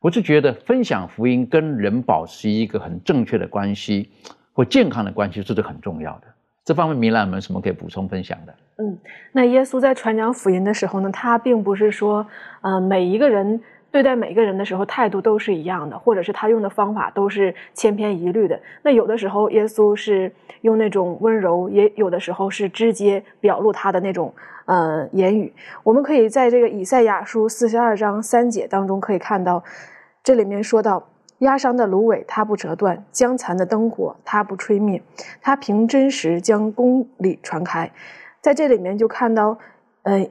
[0.00, 4.10] 我是觉得分享福音跟人保持一个很正确的关系。
[4.56, 6.22] 或健康的关系，这是很重要的。
[6.64, 8.54] 这方面，米兰有没有什么可以补充分享的？
[8.78, 8.98] 嗯，
[9.32, 12.26] 那耶稣在传讲福音的时候呢，他并不是说，
[12.62, 18.58] 呃，每一个人对待每个人的时候态度都是一样的，或者是他用的方法都是千篇一律的。
[18.82, 25.52] 那有的时候，耶稣是用那种温柔，也有的时候是直接表露他的那种呃言语。
[25.82, 29.62] 我们可以在这个以赛亚书四十二章三节当中可以看到，
[30.24, 31.06] 这里面说到。
[31.38, 35.02] 压伤的芦苇，它不折断；将残的灯火，它不吹灭。
[35.42, 37.90] 它凭真实将公理传开。
[38.40, 39.58] 在这里面就看到，
[40.04, 40.28] 呃，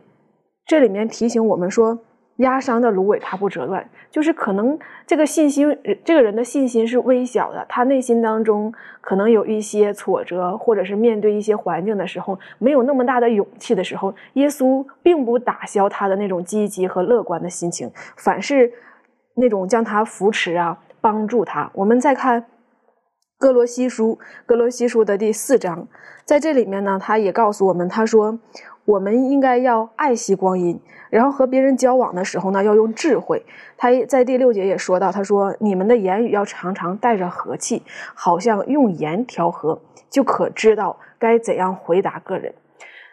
[0.65, 2.00] 这里面提醒我们说，
[2.38, 18.72] 压伤的芦苇它不折断，就是可能这个信心，这个人的信心是微小的，他内心当中可能有一些挫折，或者是面对一些环境的时候，没有那么大的勇气的时候，耶稣并不打消他的那种积极和乐观的心情，反是
[19.36, 20.78] 那种将他扶持啊。
[21.06, 21.70] 帮助他。
[21.76, 22.41] 我们再看
[23.38, 24.13] 《哥罗西书》，
[24.48, 25.88] 《哥罗西书》的第四章，
[26.26, 28.39] 在这里面呢，他也告诉我们，他说
[28.86, 33.46] 我们应该要爱惜光阴，然后和别人交往的时候呢，要用智慧。
[33.78, 37.84] 他在第六节也说到，他说你们的言语要常常带着和气，
[38.15, 42.52] 好像用盐调和，就可知道该怎样回答个人。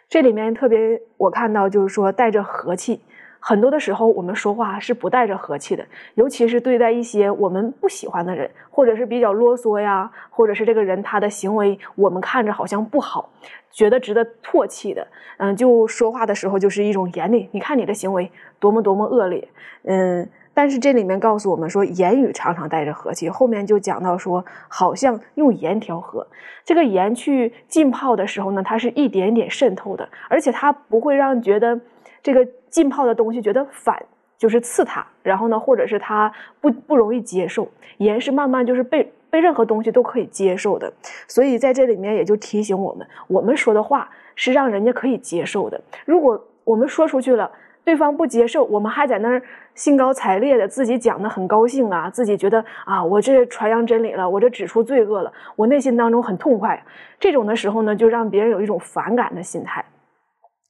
[0.09, 3.03] 这里面特别我看到就是说带着和气。
[3.45, 13.29] 很多的时候我们说话是不带着和气的，尤其是对待一些我们不喜欢的人，或者是比较啰嗦呀，或者是这个人他的行为我们看着好像不好，
[13.69, 15.05] 觉得值得唾弃的，
[15.39, 17.49] 嗯，就说话的时候就是一种严厉。
[17.51, 19.45] 你看你的行为多么多么恶劣，
[19.83, 20.29] 嗯。
[20.55, 23.27] 但是这里面告诉我们说，言语常常带着和气。
[23.27, 26.27] 后面就讲到说，好像用盐调和，
[26.63, 31.81] 这个盐去浸泡的时候呢，它是一点点渗透的，而且它不会让觉得
[32.21, 34.03] 这个浸泡的东西觉得反，
[34.35, 35.05] 就是刺他。
[35.21, 37.69] 然后呢，或者是他不不容易接受。
[37.99, 40.91] 盐是慢慢就是被被任何东西都可以接受的。
[41.27, 45.79] 所以在这里面也就提醒我们，我们说的话是让人家可以接受的。
[46.03, 47.51] 如果我们说出去了，
[47.83, 49.39] 对方不接受，我们还在那儿
[49.75, 56.83] 兴高采烈的自己讲的很高兴啊，自己觉得啊，我这传扬真理了，我这指出罪恶了，我内心当中很痛快。
[57.19, 59.83] 这种的时候呢，就让别人有一种反感的心态。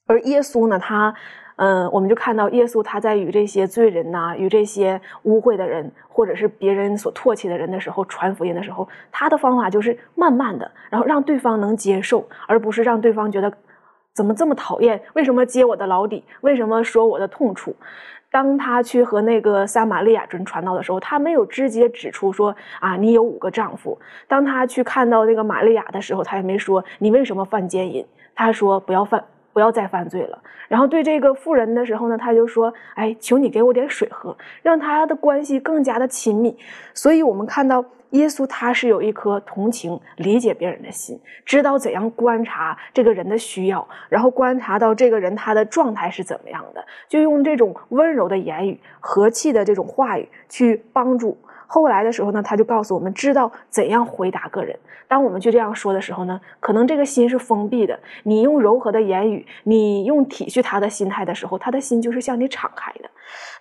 [0.06, 1.14] 而耶稣呢，他，
[1.56, 13.52] 嗯，我们就看到耶稣他在与这些罪人呐，与这些污秽的人，或者是别人所唾弃的人的时候，传福音的时候，他的方法就是慢慢的，然后让对方能接受，而不是让对方觉得。
[14.16, 15.02] 怎么这么讨厌？
[15.14, 16.24] 为什么揭我的老底？
[16.42, 17.76] 为什么说我的痛处？
[18.30, 23.98] 当他去和那个撒玛利亚人传道的时候，他没有直接指出说啊，你有五个丈夫。
[24.28, 28.06] 当他去看到那个玛利亚的时候，他也没说你为什么犯奸淫。
[28.36, 30.42] 他说不要犯，不要再犯罪了。
[30.68, 36.58] 然后对这个妇人的时候呢，他就说，哎，求你给我点水喝，让他的关系更加的亲密。
[36.94, 37.86] 所以我们看到。
[38.14, 51.36] 耶稣他是有一颗同情、理解别人的心，知道怎样观察这个人的需要，然后观察到这个人他的状态是怎么样的，就用这种温柔的言语、和气的这种话语去帮助。
[51.68, 54.78] 后来的时候呢，他就告诉我们，知道怎样回答个人。
[55.08, 58.00] 当我们去这样说的时候呢，可能这个心是封闭的。
[58.24, 63.10] 你用柔和的言语，你用体恤他的心态的时候，他的心就是向你敞开的。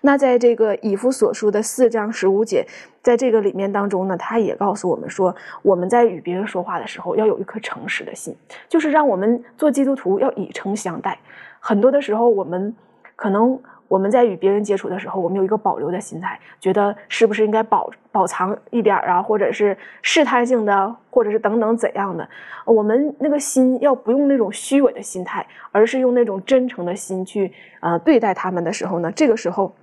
[0.01, 2.65] 那在这个以弗所书的四章十五节，
[3.01, 8.35] 在这个里面当中呢，他也告诉我们说，我们在与别人说话的时候，要有一颗诚实的心，
[8.67, 11.19] 就是让我们做基督徒要以诚相待。
[11.59, 12.75] 很多的时候，我们
[13.15, 13.59] 可能。
[13.87, 22.27] 我们在与别人接触的时候，我们有一个保留的心态，觉得是不是应该保保藏一点啊，或者是试探性的，或者是等等怎样的？
[22.65, 29.75] 我们那个心要不用那种虚伪的心态，而是用那种真诚的心去呃对待他们的时候呢，这个时候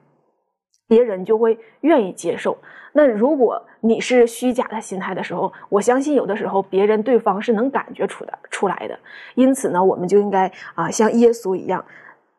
[0.89, 2.59] 别人就会愿意接受。
[2.93, 8.99] 那如果你是虚假的心态的时候，我相信有的时候别人对方是能感觉出的出来的。
[9.37, 11.85] 因此呢，我们就应该啊像耶稣一样。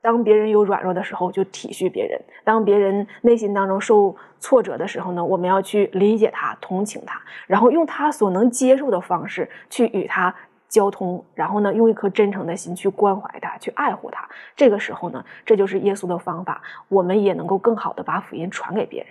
[0.01, 10.33] 当别人有软弱的时候，就体恤别人；当别人内心当中受挫折的时候呢，我们要去理解他、同情他，然后用他所能接受的方式去与他
[10.67, 14.27] 交通，然后呢，用一颗真诚的心去关怀他、去爱护他。
[14.55, 19.09] 这个时候呢，这就是耶稣的方法，我们也能够更好的把福音传给别人。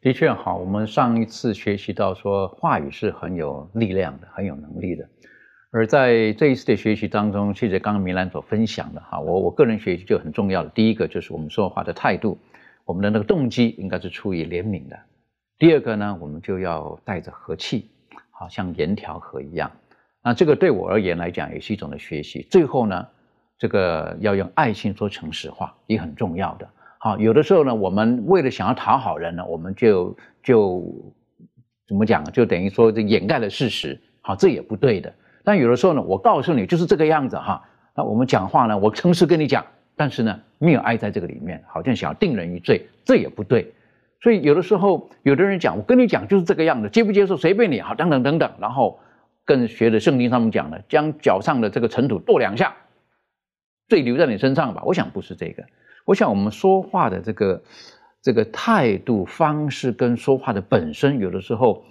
[0.00, 5.04] 的确好，我们上一次学习到说，话语是很有力量的，很有能力的。
[5.70, 10.70] 而在这一次的学习当中，其实刚刚明兰所分享的哈，我我个人学习就很重要的。
[10.70, 12.38] 第一个就是我们说话的态度，
[12.86, 14.98] 我们的那个动机应该是出于怜悯的。
[15.58, 17.90] 第二个呢，我们就要带着和气，
[18.30, 19.70] 好像盐调和一样。
[20.22, 22.46] 那这个对我而言来讲也是一种的学习。
[22.50, 23.06] 最后呢，
[23.58, 26.66] 这个要用爱心说诚实话也很重要的。
[26.98, 31.12] 好，有的时候呢，我们为了想要讨好人呢，我们就就
[31.86, 34.00] 怎么讲，就等于说这掩盖了事实。
[34.22, 35.12] 好，这也不对的。
[35.48, 37.64] 但有的时候呢，我告诉你就是这个样子哈。
[37.96, 39.64] 那我们讲话呢，我诚实跟你讲，
[39.96, 43.72] 但是呢，没有爱在这个里面，好像想要定人于罪，这也不对。
[44.20, 48.52] 所以有的时候，有的人讲，我跟你讲就是这个样子，接不接受随便你，好等等等等。
[48.60, 49.00] 然后
[49.46, 52.76] 跟学的圣经上面讲的，将脚上的这个尘土跺两下，
[53.88, 54.82] 罪留在你身上吧。
[54.84, 55.64] 我想不是这个，
[56.04, 57.62] 我想我们说话的这个
[58.20, 61.84] 这个态度方式跟说话的本身，有的时候。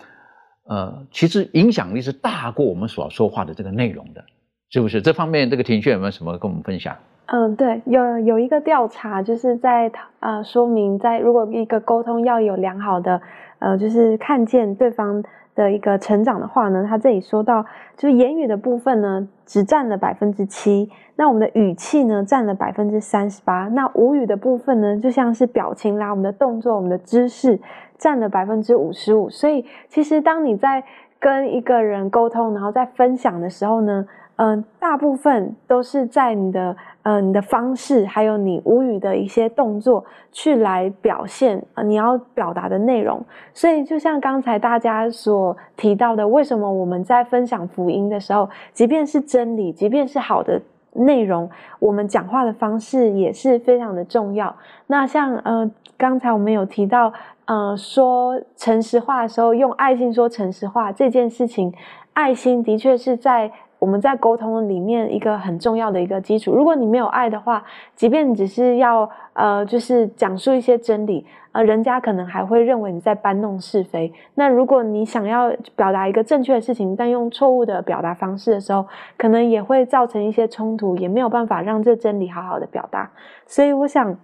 [0.68, 4.24] 呃，其实影响力是大过我们所说话的这个内容的，
[4.70, 5.02] 是不是？
[5.02, 6.96] 这方面这个庭炫有没有什么跟我们分享？
[7.28, 13.22] 嗯，对，有有一个调查，就是在呃说明，在如果一个沟通要有良好的，
[13.60, 15.24] 呃，就是看见对方
[15.56, 17.66] 的一个成长的话呢，他这里说到，
[17.98, 27.60] 就是言语的部分呢，只占了百分之七，那我们的语气呢，占了百分之三十八，那无语的部分呢，就像是表情啦，我们的动作，我们的姿势。
[27.98, 30.84] 占了百分之五十五，所以其实当你在
[31.20, 43.24] 跟一个人沟通，然后在分享的时候呢，嗯，大部分都是在你的嗯你的方式，还有你无语的一些动作去来表现啊你要表达的内容。
[43.54, 50.62] 所以就像刚才大家所提到的，为什么我们在分享福音的时候，即便是真理，即便是好的。
[50.94, 54.56] 内容，我们讲话的方式也是非常的重要。
[54.88, 57.14] 那像呃，刚才我们有提到，
[57.48, 61.74] 呃，说诚实话的时候，用爱心说诚实话这件事情，
[62.14, 63.52] 爱心的确是在。
[63.80, 66.52] 我们在沟通里面一个很重要的一个基础。
[66.52, 67.64] 如果你没有爱的话，
[67.96, 74.12] 即便你只是要呃，就是讲述一些真理，呃，人家可能还会认为你在搬弄是非。
[74.34, 78.84] 那如果你想要表达一个正确的事情，但用错误的表达方式的时候，
[79.16, 83.12] 可能也会造成一些冲突，也没有办法让这真理好好的表达。
[83.46, 84.18] 所以，我想，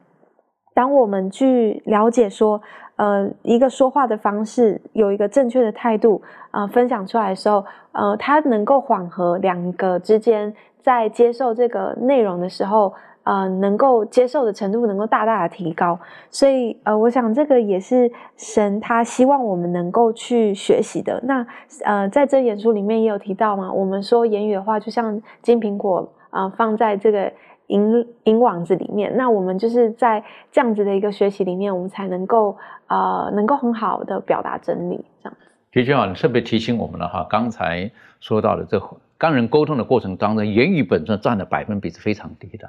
[0.74, 2.62] 当我们去了解说。
[2.96, 6.22] 呃，一个说话的方式有一个正确的态度，
[6.52, 12.94] 呃，分享出来的时候，呃，它能够缓和两个之间在接受这个内容的时候，
[13.24, 15.98] 呃，能够接受的程度能够大大的提高。
[16.30, 21.20] 所以，呃，我想这个也是神他希望我们能够去学习的。
[21.24, 21.44] 那，
[21.86, 27.34] 呃，在真言书里面也有提到嘛，我们说言语的话就像金苹果啊，放在这个。
[27.74, 32.56] 银银网子里面，那我们就是在这样子的一个学习里面，我们才能够
[32.88, 35.04] 呃，能够很好的表达真理。
[35.22, 35.38] 这样，
[35.74, 38.80] 其实啊，你特别提醒我们了哈，刚才说到的这
[39.18, 42.68] 跟人沟通的过程当中，言语本身占的百分比是非常低的，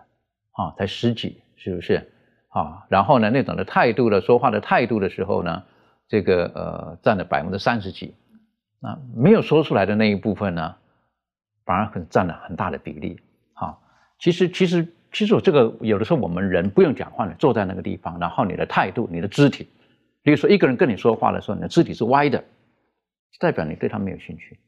[0.52, 2.10] 啊，才十几，是不是？
[2.48, 5.64] 啊，然后呢，那种的态度的说话的态度的时候呢，
[6.08, 8.14] 这个呃，占了百分之三十几，
[8.80, 10.76] 那没有说出来的那一部分呢，
[11.66, 13.20] 反而很占了很大的比例。
[14.18, 19.68] 其实，其实，其实我这个有的时候我们人不用讲话，你坐在那个地方，然后你的态度、你的肢体，
[20.22, 22.42] 比如说一个人跟你说话的时候，你的肢体是歪的，
[23.38, 24.58] 代表你对他没有兴趣，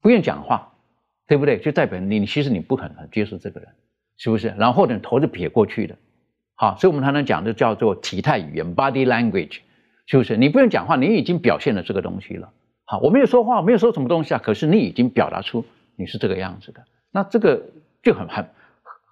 [0.00, 0.72] 不愿讲话，
[1.26, 1.58] 对不对？
[1.58, 3.68] 就代表你，其实你不很很接受这个人，
[4.16, 4.54] 是不是？
[4.58, 5.96] 然后或者头是撇过去的，
[6.56, 9.58] 好，所以我们常常讲的叫做体态语言 （body language），
[10.06, 10.36] 是不是？
[10.36, 12.52] 你不用讲话，你已经表现了这个东西了。
[12.84, 15.64] 好，我没有说话，没有说什么东西啊，可是你已经表达出
[15.96, 17.62] 你是这个样子的，那这个
[18.06, 18.46] 就很很。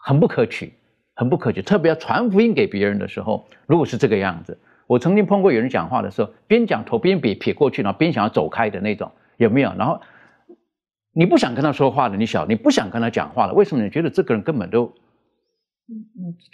[0.06, 0.74] 很不可取，
[1.14, 1.62] 很不可取。
[1.62, 9.72] 特别要传福音给别人的时候，如果是这个样子，我曾经碰过有人讲话的时候，边讲头边撇撇过去，然后边想要走开的那种，有没有？
[9.78, 10.02] 然后
[11.14, 13.82] 你不想跟他说话的，你晓你不想跟他讲话了，为什么？
[13.82, 14.92] 你觉得这个人根本都，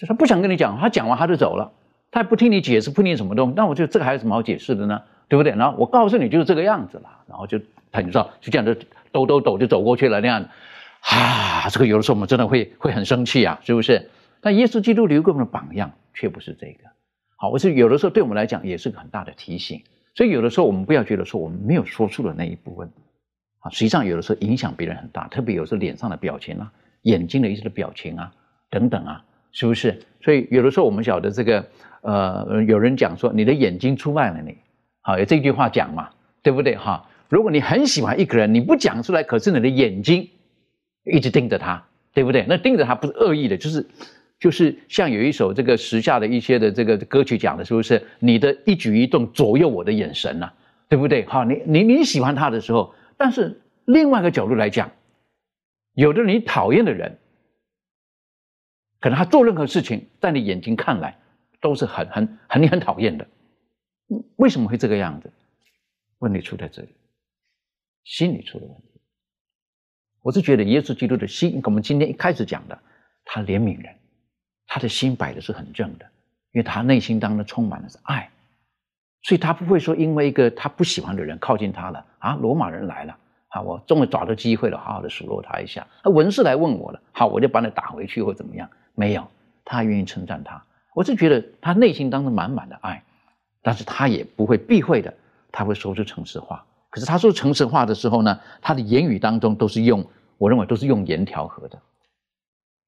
[0.06, 1.72] 他不想跟你讲，他讲完他就走了，
[2.12, 3.54] 他也不听你解释，不听什么东西。
[3.56, 5.02] 那我觉得这个还有什么好解释的呢？
[5.28, 5.50] 对不对？
[5.56, 7.58] 然后我告诉你就是这个样子了，然后就
[7.90, 8.72] 他你知道，就这样就
[9.10, 10.46] 抖抖抖就走过去了那样。
[11.00, 14.10] 啊，这个有的时候我们真的会会很生气啊，是不是？
[14.40, 16.84] 但耶稣基督留给我们的榜样却不是这个。
[17.36, 19.82] 好，我是有的时候对我们来讲也是个很大的提醒。
[20.14, 22.90] 所以有的时候我们不要觉得说我们没有说出的那一部分
[23.60, 26.72] 啊，实际上有的时候影响别人很大，特别有时候脸上的表情啊、
[27.02, 28.32] 眼睛的一些的表情啊
[28.68, 30.00] 等等啊，是不是？
[30.22, 31.66] 所以有的时候我们晓得这个
[32.02, 34.56] 呃，有人讲说你的眼睛出卖了你，
[35.00, 36.10] 好有这句话讲嘛，
[36.42, 37.08] 对不对哈？
[37.28, 40.28] 如果你很喜欢一个人，你不讲出来，可是你的眼睛。
[41.04, 42.44] 一直盯着他，对不对？
[42.48, 43.86] 那盯着他不是恶意的，就是
[44.38, 48.02] 就是像有一首这个时下的一些的这个歌曲讲的，是不是？
[48.18, 50.52] 你的一举一动左右我的眼神呐，
[50.88, 51.24] 对不对？
[51.26, 54.90] 好，你你你喜欢他的时候，但是另外一个角度来讲，
[55.94, 57.18] 有的你讨厌的人，
[59.00, 61.18] 可能他做任何事情，在你眼睛看来
[61.60, 63.26] 都是很很很你很讨厌的。
[64.36, 65.32] 为什么会这个样子？
[66.18, 66.88] 问题出在这里，
[68.04, 68.89] 心理出了问题。
[70.22, 72.78] 我是觉得耶稣基督的心跟，我们今天一开始讲的，
[73.24, 73.94] 他怜悯人，
[74.66, 76.04] 他的心摆的是很正的，
[76.52, 78.28] 因为他内心当中充满的是爱，
[79.22, 83.16] 所以他不会说因为一个他不喜欢的人靠近他了啊，罗马人来了
[83.48, 88.68] 啊，我终于找到机会了，好好的数落他一下，啊，文士来问我了，好，我就把你打回去或怎么样？
[88.94, 89.26] 没有，
[89.64, 90.62] 他愿意称赞他。
[90.94, 93.02] 我是觉得他内心当中满满的爱，
[93.62, 95.14] 但是他也不会避讳的，
[95.50, 96.66] 他会说出诚实话。
[96.90, 100.04] 可是他说诚实话的时候呢，他的言语当中都是用，
[100.38, 101.78] 我认为都是用言调和的。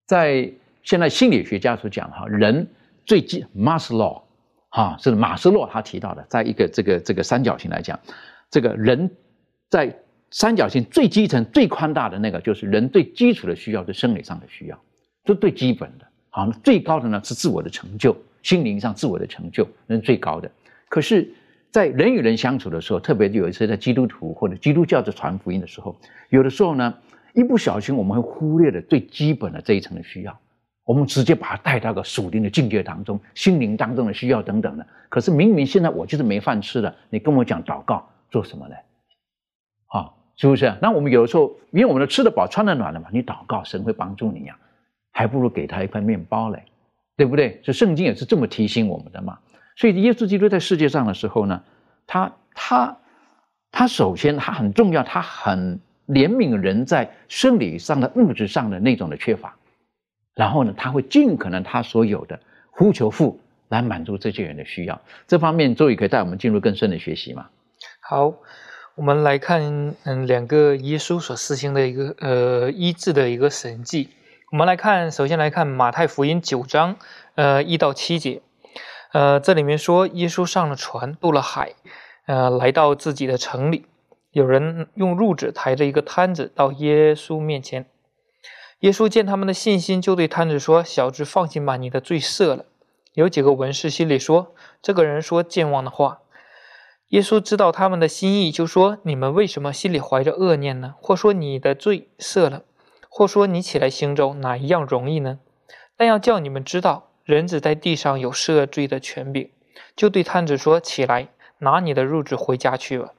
[0.09, 2.69] 在现在心理学家所讲哈，人
[3.07, 4.27] 最基马斯洛
[4.71, 7.97] 哈是马斯洛他提到的，在一个这个这个三角形来讲，
[8.51, 9.09] 这个人
[9.71, 9.97] 在
[10.33, 14.77] 三角形最基层最宽大的那个，就是人最基础的需要是生理上的需要，
[15.25, 16.07] 这最基本的。
[16.31, 20.51] 好，那最高的呢是自我的成就，心灵上自我的成就那是最高的。
[20.89, 21.33] 可是。
[21.73, 25.97] 在人与人相处的时候，特别有一次在基督徒或者基督教在传福音的时候，
[26.29, 26.95] 有的时候呢，
[27.33, 30.39] 一不小心我们会忽略了最基本的这一层的需要，
[30.85, 34.87] 我们直接把它带到个属灵的境界当中，心灵当中的需要等等的。
[35.09, 38.75] 可是明明现在我就是没饭吃了，你跟我讲祷告做什么呢？
[39.87, 40.75] 啊，是不是？
[40.83, 44.59] 那我们有的时候，因为我们都吃得饱、穿得暖了嘛，你祷告神会帮助你呀，
[45.11, 46.63] 还不如给他一块面包嘞，
[47.17, 47.59] 对不对？
[47.65, 49.39] 这圣经也是这么提醒我们的嘛。
[49.77, 51.63] 所以，耶稣基督在世界上的时候呢，
[52.07, 52.99] 他他
[53.71, 59.57] 他首先他很重要，他很怜悯人在生理上的物质上的那种的缺乏，
[60.35, 62.39] 然后呢，他会尽可能他所有的
[62.71, 65.01] 呼求父来满足这些人的需要。
[65.27, 67.47] 这方面，周宇可以带我们进入更深的学习吗？
[68.01, 68.35] 好，
[68.95, 74.11] 我们来看，嗯，两个耶稣所施行的一个呃医治的一个神迹。
[74.51, 76.97] 我们来看，首先来看马太福音九章，
[77.37, 78.43] 呃一到七节，
[79.13, 81.75] 呃这里面说，耶稣上了船，渡了海，
[82.27, 83.87] 呃来到自己的城里，
[84.31, 87.87] 有人用褥子抬着一个摊子到耶稣面前。
[88.81, 92.65] 耶稣见他们的信心，就对摊子说：“小子，放心吧，你的罪赦了。”
[93.15, 96.23] 有几个文士心里说：“这个人说健忘的话。”
[97.09, 100.95] 耶稣知道他们的心意，就说：“你们为什么心里怀着恶念呢？
[101.01, 102.63] 或说你的罪赦了？”
[103.09, 105.39] 或说你起来行走，哪一样容易呢？
[105.97, 109.51] 但要叫你们知道，人子在地上有赦罪的权柄。
[109.95, 113.13] 就对摊子说：“起来，拿你的褥子回家去吧。”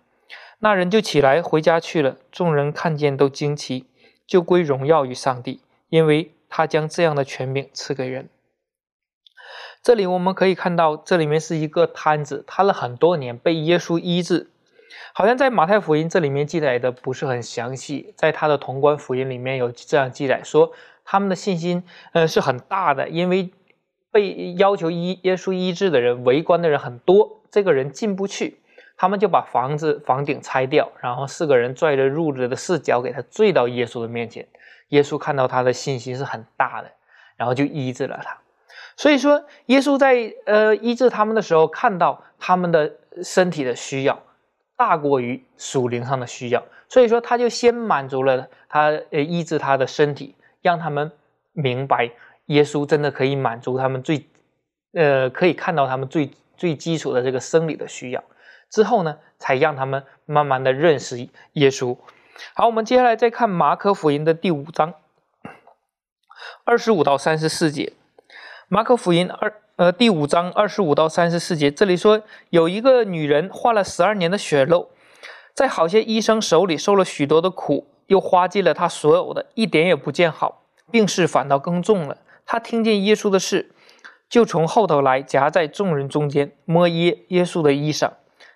[0.60, 2.18] 那人就起来回家去了。
[2.32, 3.86] 众人看见都惊奇，
[4.26, 8.30] 就归荣耀于上帝，因为他将这样的权柄赐给人。
[9.84, 14.50] 这里我们可以看到，这里面是一个摊子，瘫了很多年，被耶稣医治。
[15.14, 20.72] 好像在马太福音这里面记载的不是很详细，在他的同关福音里面有这样记载说，
[21.04, 21.84] 他们的信心
[22.14, 23.52] 呃是很大的，因为
[24.14, 28.60] 被要求医耶稣医治的人围观的人很多，这个人进不去，
[28.96, 34.48] 他们就把房子房顶拆掉，然后四个人拽着褥子的四角给他坠到耶稣的面前，
[34.90, 36.92] 耶稣看到他的信心是很大的，
[37.36, 38.38] 然后就医治了他。
[38.96, 42.94] 所以说，耶稣在呃医治他们的时候，看到他们的
[43.24, 44.24] 身体的需要。
[44.76, 51.12] 大过于属灵上的需要，所以说他就先满足了他呃医治他的身体，让他们
[51.54, 52.10] 明白
[52.46, 54.28] 耶稣真的可以满足他们最
[54.94, 58.24] 呃可以看到他们最最基础的这个生理的需要。
[58.70, 61.98] 之后呢，才让他们慢慢的认识耶稣。
[62.54, 64.94] 好，我们接下来再看马可福音的第五章
[66.64, 67.94] 二十五到三十四节，
[68.68, 69.54] 马可福音二。
[69.76, 72.22] 呃，第五章二十五到三十四节，这里说
[72.52, 74.88] 有一个女人患了十二年的血漏，
[75.56, 82.16] 在好些医生手里受了许多的苦，又花尽了她所有的，一点也不见好，病势反倒更重了。
[82.46, 83.72] 他听见耶稣的事，
[84.30, 88.12] 就从后头来夹在众人中间摸耶耶稣的衣裳，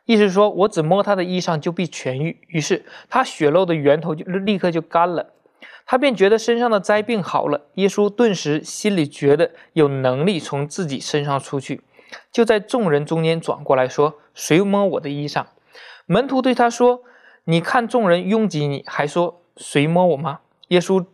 [0.06, 2.40] 意思说我只摸他的衣裳就必痊愈。
[2.48, 5.34] 于是他血漏的源头就立刻就干了。
[5.86, 11.82] 他便觉得身上的灾病好了，耶稣顿时心里觉得有能力从自己身上出去，
[12.30, 15.46] 就在众人中间转过来说：“谁摸我的衣裳？”
[16.06, 17.04] 门徒对他说
[17.46, 21.06] ：“你看众人拥挤你，还说谁摸我吗？”耶稣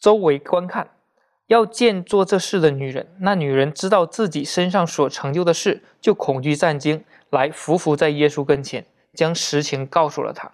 [0.00, 0.88] 周围观看，
[1.46, 3.06] 要见做这事的女人。
[3.20, 10.50] 那女人知道自己身上所成就的事，就恐惧战惊，来伏伏在耶稣跟前，将实情告诉了他。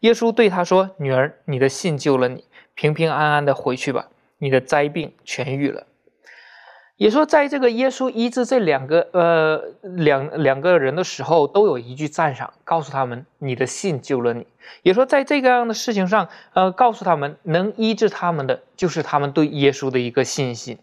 [0.00, 4.08] 耶稣对他说：“女儿，你的信救了你。”平平安安的回去吧，
[4.38, 5.86] 你的灾病痊愈了。
[6.96, 14.46] 也说，在这个耶稣医治这两个呃两两个人的时候，都有一句赞赏，告诉他们你的信救了你。
[14.82, 20.78] 也说，在这个样的事情上，呃，告诉他们能医治他们的，就是他们对耶稣的一个信心。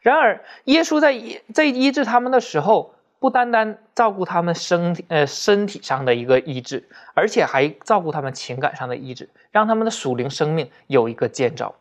[0.00, 1.20] 然而，耶稣在
[1.52, 2.94] 在医治他们的时候。
[3.20, 11.74] 不单单照顾他们身体呃身体上的一个医治，而且还照顾他们情感上的医治，让他们的属灵生命有一个建造。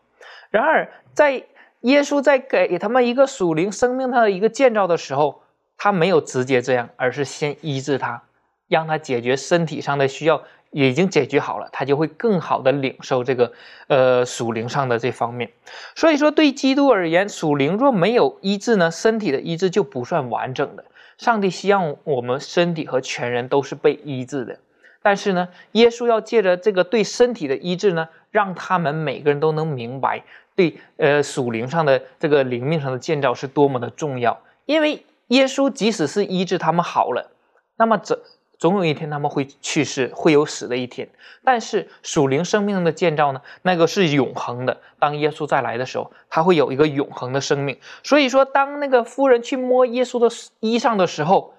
[0.51, 1.41] 然而，在
[1.82, 5.41] 耶稣在给他们一个属灵生命上的一个建造的时候，
[5.77, 8.21] 他没有直接这样，而是先医治他，
[8.67, 13.53] 让他解决身体上的需要，已经解决好了，他就会更好的领受这个
[13.88, 15.49] 呃属灵上的这方面。
[15.95, 20.84] 所以说，对基督而言，属灵若没有医治呢，身体的医治就不算完整的。
[21.17, 24.59] 上帝希望我们身体和全人都是被医治的，
[25.01, 30.23] 但是呢，耶稣要借着这个对身体的医治呢，让他们每个人都能明白，
[30.60, 34.38] 对呃属灵上的这个灵命上的建造是多么的重要。
[34.66, 37.32] 因为耶稣即使是医治他们好了，
[37.78, 38.20] 那么这。
[38.57, 41.07] 总有一天他们会去世，会有死的一天。
[41.45, 43.41] 但是属灵生命的建造呢？
[43.62, 44.82] 那个是永恒的。
[44.99, 47.80] 当耶稣再来的时候，他会有一个永恒的生命。
[48.03, 50.28] 所以说，当那个夫人去摸耶稣的
[50.60, 51.53] 衣裳的时候，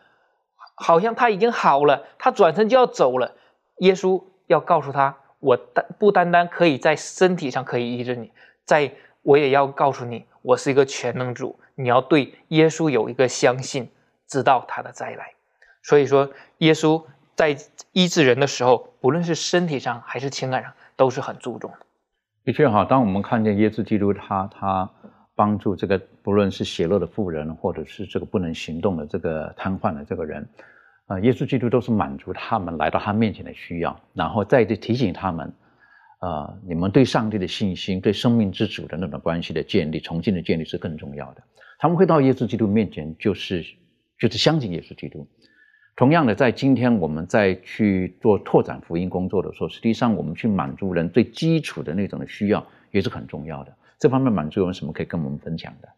[0.75, 3.35] 好像他已经好了，他转身就要走了。
[3.79, 8.31] 耶稣要告诉他：我单不单单可以在身体上可以医治你，
[8.71, 8.89] 在
[9.23, 11.59] 我也要告诉你，我是一个全能主。
[11.75, 13.89] 你要对耶稣有一个相信，
[14.29, 15.33] 知道他的再来。
[15.83, 17.03] 所以说，耶稣
[17.35, 17.57] 在
[17.91, 21.79] 医治人的时候，不论是身体上还是情感上，都是很注重的。
[22.45, 24.89] 的确哈，当我们看见耶稣基督他他
[25.35, 30.49] 帮助这个不论是邪恶的妇人，或者是这个不能行动的这个瘫痪的这个人，
[31.07, 35.53] 啊，耶稣基督都是满足他们来到他面前的需要，然后再次提醒他们，
[36.21, 41.43] 呃，你们对上帝的信心、对生命之主的那种关系的建立、重新的建立是更重要的。
[41.79, 43.65] 他们会到耶稣基督面前，就是
[44.19, 45.27] 就是相信耶稣基督。
[45.97, 53.75] 同样的，在今天我们在去做拓展福音工作的时候，实际上我们去满足人最基础的那种的需要也是很重要的。
[53.99, 55.89] 这方面满足有什么可以跟我们分享的？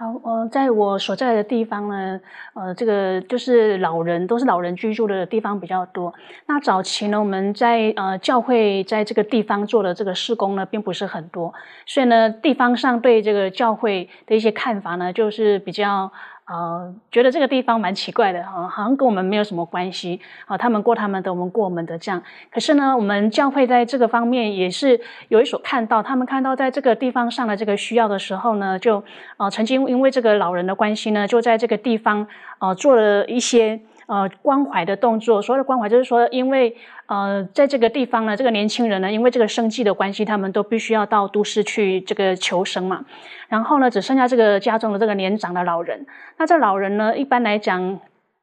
[0.00, 2.18] 好，呃，在我所在的地方呢，
[2.54, 6.14] 呃，这个就是老人都是老人居住的地方比较多。
[6.46, 11.52] 那早期呢，我们在呃教会在这个地方做的这个施工呢，并不是很多，
[11.84, 16.10] 所以呢，地方上对这个教会的一些看法呢，就是比较。
[16.52, 20.58] 呃，觉得这个地方蛮奇怪的哈，好像跟我们没有什么关系啊。
[20.58, 22.20] 他们过他们的，我们过我们的这样。
[22.50, 29.04] 可是呢，我们教会在这个方面也是有一所看到，他们看到在这个地方上的这个需要的时候呢，就
[29.36, 32.26] 呃曾经因为这个老人的关系呢，就在这个地方
[32.58, 33.80] 呃做了一些。
[34.10, 36.76] 呃，关怀的动作，所谓的关怀就是说，因为
[37.10, 43.04] 呃，在这个地方呢，这个年轻人呢，因为这个生计的关系，他们都必须要到都市去这个求生嘛。
[43.48, 46.06] 然后呢，只剩下这个家中的这个年长的老人。
[46.38, 47.98] 那这老人呢，一般来讲。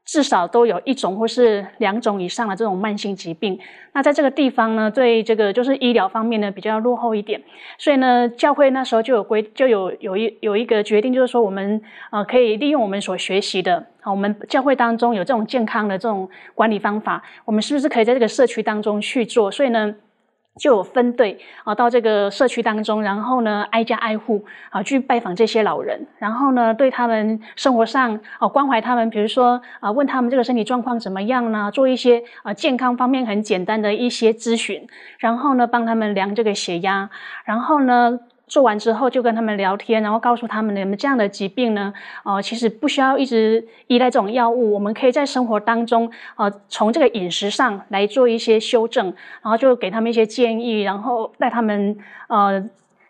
[0.07, 3.59] 至少都有一种或是两种以上的这种慢性疾病。
[3.93, 7.39] 那在这个地方呢，对这个就是医疗方面呢比较落后一点。
[7.77, 11.81] 所以呢，教会那时候就有规，就有有一有一个决定，就是说我们
[12.11, 19.51] 呃可以利用我们所学习的，啊，我们教会当中有这种健康的这种管理方法，我们是不是可以在这个社区当中去做？
[19.51, 19.93] 所以呢。
[20.57, 31.71] 就有分队啊，到这个社区当中，然后呢，挨家挨户啊，去拜访这些老人，然后呢，对他们生活上啊关怀他们，比如说啊，问他们这个身体状况怎么样呢？
[31.71, 34.87] 做一些啊健康方面很简单的一些咨询，
[35.19, 37.09] 然后呢，帮他们量这个血压，
[37.45, 38.19] 然后呢。
[38.47, 41.93] 做完之后就跟他们聊天，然后告诉他们，你们这样的疾病呢，
[42.23, 49.07] 呃，其实不需要一直依赖这种药物，我们可以在生活当中，呃，从这个饮食上来做一些修正，
[49.41, 51.97] 然后就给他们一些建议，然后带他们
[52.29, 52.63] 呃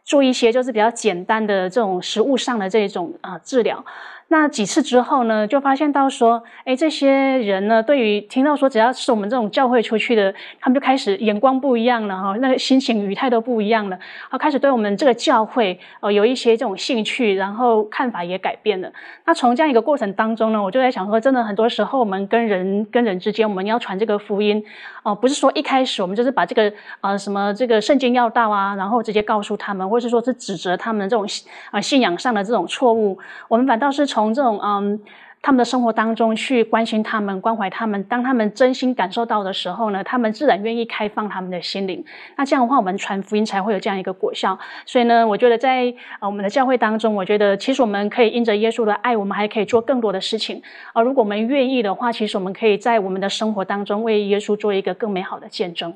[0.03, 3.85] 做一些就是比较简单的这种食物上的这种啊治疗。
[4.29, 13.97] 那几次之后呢，就发现到说，哎，这些人呢，对于听到说只要是我们这种教会出去的，他们就开始眼光不一样了哈，那个心情语态都不一样了，
[14.29, 18.91] 啊，开始对我们这个教会呃有一些这种兴趣，然后看法也改变了。
[19.25, 24.61] 那从这样一个过程当中呢，我就在想说，真的很多时候我们跟人跟人之间，我们要传这个福音，
[25.03, 31.25] 哦，不是说一开始我们就是把这个呃什么这个圣经要道啊，然后直接告诉他们，或者是说是指责他们这种
[31.71, 33.17] 啊信仰上的这种错误，
[33.47, 34.99] 我们反倒是从从这种嗯，
[35.43, 42.03] 他们的生活当中去关心他们、关怀他们，当他们真心感受到的时候呢，他们自然愿意开放他们的心灵。
[42.35, 44.57] 那这样的话，我们传福音才会有这样一个果效。
[44.87, 50.59] 所以呢，我觉得在呃我们的教会当中，我觉得其实我们可以因着耶稣的爱，我们还可以做更多的事情。
[50.93, 55.93] 而如果我们愿意的话，其实我们可以在我们的生活当中为耶稣做一个更美好的见证。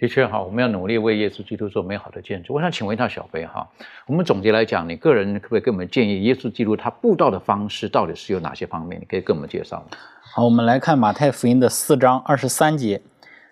[0.00, 2.56] 的确哈，我们要努力为耶稣基督做美好的见证。
[2.56, 3.68] 我想请问一下小飞哈，
[4.06, 8.98] 我们总结来讲，你个人可不可以给我们建议，耶稣基督他布道的方式到底是有哪些方面？
[8.98, 9.98] 你可以跟我们介绍吗？
[10.34, 13.02] 好，我们来看马太福音的四章二十三节，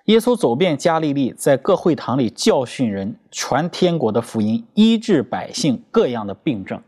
[0.07, 6.81] 耶稣走遍加利利，在各会堂里教训人，传天国的福音，医治百姓各样的病症。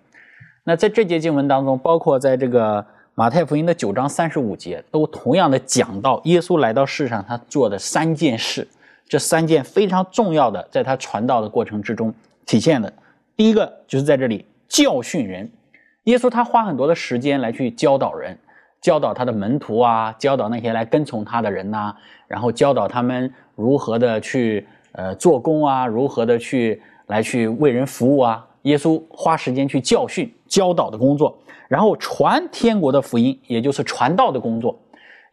[0.65, 8.67] 那在这节经文当中，包括在这个马太福音的九章三十五节，都同样的讲到耶稣来到世上他做的三件事。
[9.11, 12.15] 这三件非常重要的，在他传道的过程之中
[12.47, 12.93] 体现的。
[13.37, 15.51] 第一个就是在这里教训人，
[16.05, 18.39] 耶稣他花很多的时间来去教导人，
[18.81, 21.93] 教导他的门徒啊，教导那些来跟从他的人呐，
[22.29, 28.47] 然后教导他们如何的去呃做工啊，如何的去来去为人服务啊。
[28.63, 31.37] 耶稣花时间去教训、教导的工作，
[31.67, 34.79] 然后传天国的福音，也就是传道的工作。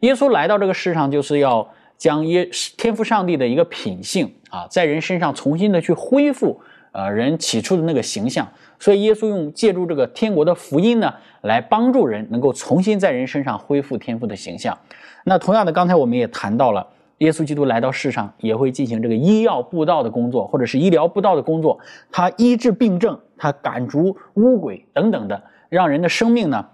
[0.00, 1.68] 耶稣来到这个世上就是要。
[1.98, 6.58] 将耶天赋上帝的一个品性啊，在人身上重新的去恢复，
[6.92, 8.48] 呃，人起初的那个形象。
[8.78, 14.78] 所以耶稣用借助这个天国的福音呢，来帮助人能够重新在人身上恢复天赋的形象。
[15.24, 16.86] 那同样的，刚才我们也谈到了，
[17.18, 21.80] 耶稣基督来到世上也会进行这个医药布道的工作，或者是医疗布道的工作。
[22.12, 26.64] 他医治病症，他赶逐污鬼等等的，让人的生命呢，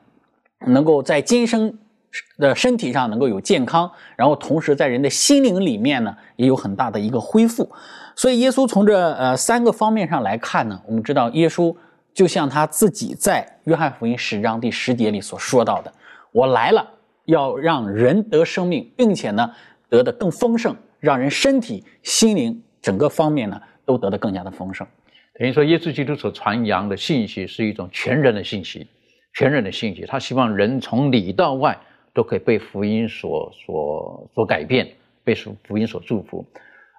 [0.66, 1.78] 能够在今生。
[2.38, 7.70] 的身体上能够有健康，然后同时在人的心灵里面呢，也有很大的一个恢复。
[8.16, 11.74] 所以耶稣从这呃三个方面上来看呢，我们知道耶稣
[12.12, 15.92] 就像他自己在约翰福音十章第十节里所说到的
[16.30, 16.88] ：“我来了，
[17.24, 19.50] 要让人得生命，并且呢
[19.88, 24.86] 得的更丰盛，让人身体、心灵整个方面呢都得的更加的丰盛。”
[25.38, 28.86] 等于说，耶稣基督所传扬的信息是一种全人的信息，
[29.32, 30.04] 全人的信息。
[30.06, 31.76] 他希望人从里到外。
[32.14, 34.88] 都可以被福音所所所改变，
[35.24, 36.44] 被福福音所祝福。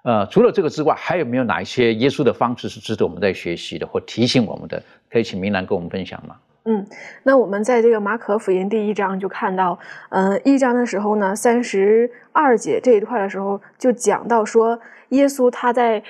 [0.04, 4.80] 呃，除了这个之外，还有没有哪一些耶稣的方式是值得我们在学习的，或提醒我们的？
[5.10, 6.36] 可以请明兰跟我们分享吗？
[6.64, 6.86] 嗯，
[7.24, 9.78] 那我们在这个马可福音第一章就看到，
[10.10, 16.02] 呃，一章的时候呢，三十二节这一块的时候就讲到说，耶稣他在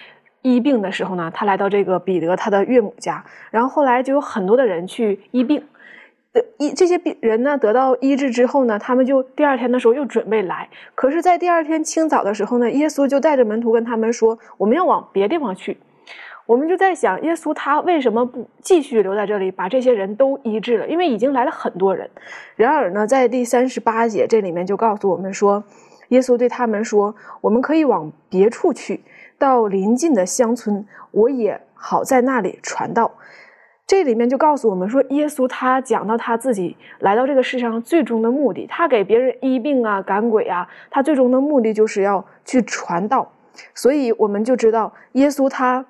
[0.43, 5.63] 医病的时候呢，他来到这个彼得他的岳母家，然后后来就有很多的人去医病。
[6.59, 10.69] 医这些病人呢得到医治之后呢，他们就第二天的时候又准备来。
[10.95, 15.79] 可是，在第二天清早的时候呢，耶稣就带着门徒跟他们说：“我们要往别地方去。”
[16.47, 20.87] 我们就在想，耶稣他为什么不继续留在这里，把这些人都医治了？
[20.87, 22.09] 因为已经来了很多人。
[22.55, 25.65] 然而呢，在第三十八节这里面就告诉我们说，
[26.11, 29.03] 耶稣对他们说：“我们可以往别处去，
[29.39, 33.11] 到邻近的乡村，我也好在那里传道。”
[33.87, 43.31] 这里面就告诉我们说，耶稣他讲到他自己来到这个世上最终的目的，他给别人医病啊、赶鬼啊，他最终的目的就是要去传道。
[43.75, 45.87] 所以我们就知道，耶稣他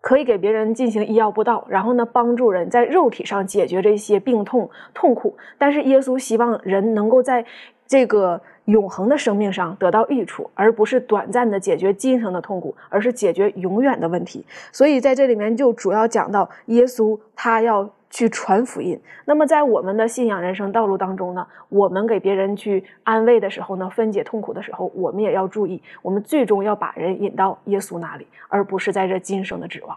[0.00, 5.36] 可以给别人进行医药布道，然后呢，帮助人在肉体上解决这些病痛痛苦。
[5.56, 7.44] 但是耶稣希望人能够在
[7.86, 8.40] 这个。
[8.66, 14.44] 永恒的生命上得到益处，而不是短暂的解决今生的痛苦，而是解决永远的问题。
[14.72, 19.00] 所以在这里面就主要讲到耶稣他要去传福音。
[19.24, 29.96] 那么在我们的信仰人生道路当中呢，我们给别人去安慰的时候呢，分解痛苦的时候，我们也要注意，我们最终要把人引到耶稣那里，而不是在这今生的指望。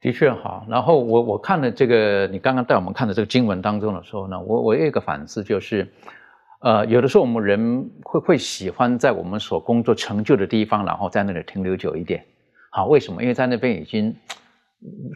[0.00, 0.66] 的确好。
[0.68, 5.86] 然后我我看了这个你刚刚带我们看的这个经文当中的时候呢，我我有一个反思就是。
[6.64, 12.24] 呃，有的时候我们人会会喜欢在我们所工作成就的地方，然后在那里停留久一点。
[12.70, 13.20] 好，为什么？
[13.20, 14.16] 因为在那边已经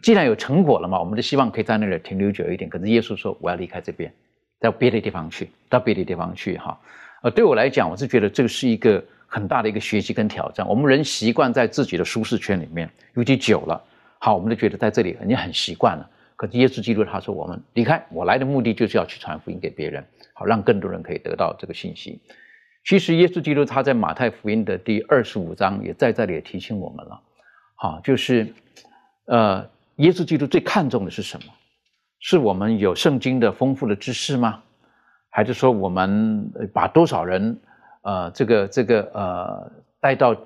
[0.02, 2.68] 既然有成果了嘛，我们就希望可以在那里停留久一点。
[2.68, 4.12] 可是耶稣说，我要离开这边，
[4.60, 6.58] 到别的地方去，到别的地方去。
[6.58, 6.78] 哈，
[7.22, 10.68] 呃，对我来讲，我是觉得这个是一个很大的一个学习跟挑战。
[10.68, 13.82] 我们人习惯在自己的舒适圈里面，尤其久了，
[14.18, 16.10] 好，我们就觉得在这里已经很习惯了。
[16.38, 20.06] 可是耶稣基督他说，我们离开，我来的目的就是要去传福音给别人。
[20.34, 22.20] 好，让更多人可以得到这个信息。
[22.84, 27.20] 其实，耶稣基督他在马太福音的第二十五章也在这里也提醒我们了。
[27.74, 28.54] 好，就是，
[29.24, 31.52] 呃，耶稣基督最看重的是什么？
[32.20, 34.62] 是我们有圣经的丰富的知识吗？
[35.30, 37.60] 还是说我们把多少人，
[38.02, 40.36] 呃，这个这个呃带到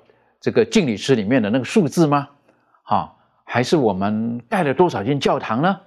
[0.41, 2.27] 这个敬礼室里面的那个数字吗？
[2.81, 5.79] 好，还是我们盖了多少间教堂呢？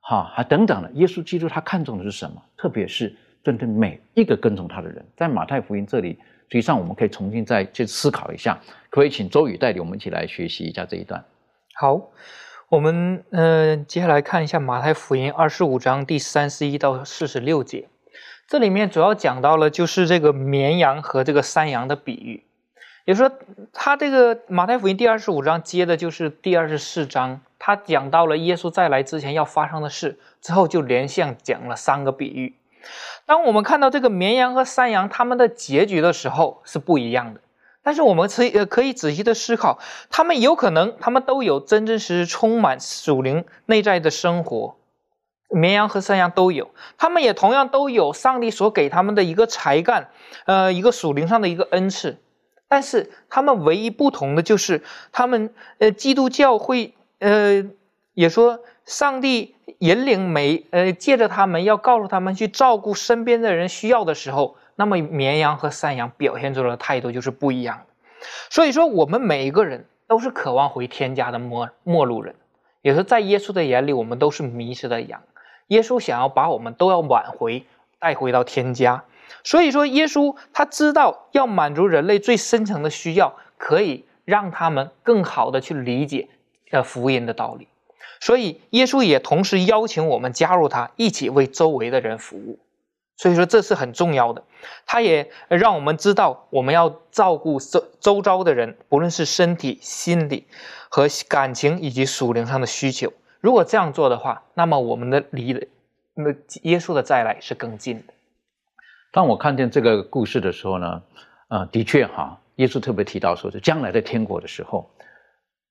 [0.00, 0.90] 哈，还等等的。
[0.92, 2.42] 耶稣基督他看重的是什么？
[2.56, 3.14] 特别是。
[3.44, 8.58] 针对每一个跟从他的人，在马太福音这里，实际上我们可以重新再去思考一下。
[8.90, 11.24] 可以请周宇带领我们一起来学习一下这一段。
[11.74, 12.10] 好，
[12.68, 17.88] 我们呃接下来看一下马太福音二十五章第三十一到四十六节，
[18.48, 22.45] 这里面主要讲到了就是这个绵羊和这个山羊的比喻，
[23.06, 23.32] 也就说，
[23.72, 32.56] 他这个马太福音第二十五章接的就是第二十四章，他讲到了耶稣再来之前要发生的事，之后就连向讲了三个比喻。
[33.24, 37.40] 当我们看到这个绵羊和山羊他们的结局的时候是不一样的，
[37.80, 39.78] 但是我们可以呃可以仔细的思考，
[40.10, 44.74] 他们有可能他们都有真真实实充满属灵内在的生活，
[45.50, 50.08] 绵羊和山羊都有，他们也同样都有上帝所给他们的一个才干，
[50.46, 52.18] 呃一个属灵上的一个恩赐，
[52.68, 57.64] 但是他们唯一不同的就是他们呃基督教会呃
[58.14, 59.54] 也说上帝。
[59.80, 68.26] 引领每呃，借着他们要告诉他们去照顾身边的人需要的时候，那么绵羊和山羊表现出来的态度就是不一样的。
[68.48, 72.36] 所以说，我们每一个人都是渴望回天家的陌陌路人，
[72.80, 75.20] 也是在耶稣的眼里，我们都是迷失的羊。
[75.66, 77.66] 耶稣想要把我们都要挽回，
[77.98, 79.04] 带回到天家。
[79.44, 86.28] 所以说，耶稣他知道要满足人类最深层的需要，可以让他们更好的去理解
[86.70, 87.68] 呃福音的道理。
[88.20, 92.58] 所以，耶稣也同时邀请我们加入他，一起为周围的人服务。
[93.18, 94.42] 所以说，这是很重要的。
[94.84, 100.46] 他也让我们知道，我们要照顾周周遭的人，不论是身体、心理
[100.88, 103.12] 和感情以及属灵上的需求。
[103.40, 105.66] 如果这样做的话，那么我们的离的
[106.14, 106.24] 那
[106.62, 108.12] 耶稣的再来是更近的。
[109.12, 111.02] 当我看见这个故事的时候呢，
[111.48, 114.90] 呃，的确哈，耶稣特别提到说是将来的天国的时候。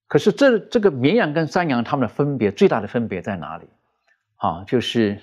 [0.08, 3.66] 可是这这个绵羊跟山羊它们的分别最大的分别在哪里？
[4.38, 5.20] 啊，就是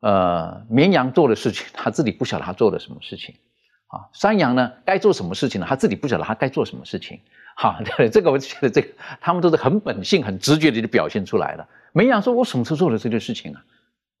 [0.00, 3.34] 呃绵羊做的事情，他自己不晓得他做了什么事情，
[3.88, 5.66] 啊，山羊呢该做什么事情呢？
[5.68, 7.20] 他自己不晓得他该做什么事情。
[7.54, 7.78] 好，
[8.10, 8.88] 这个我觉得这个
[9.20, 11.68] 他们都是很本性、很直觉的就表现出来了。
[11.92, 13.62] 绵羊说：“我什么时候做了这件事情啊？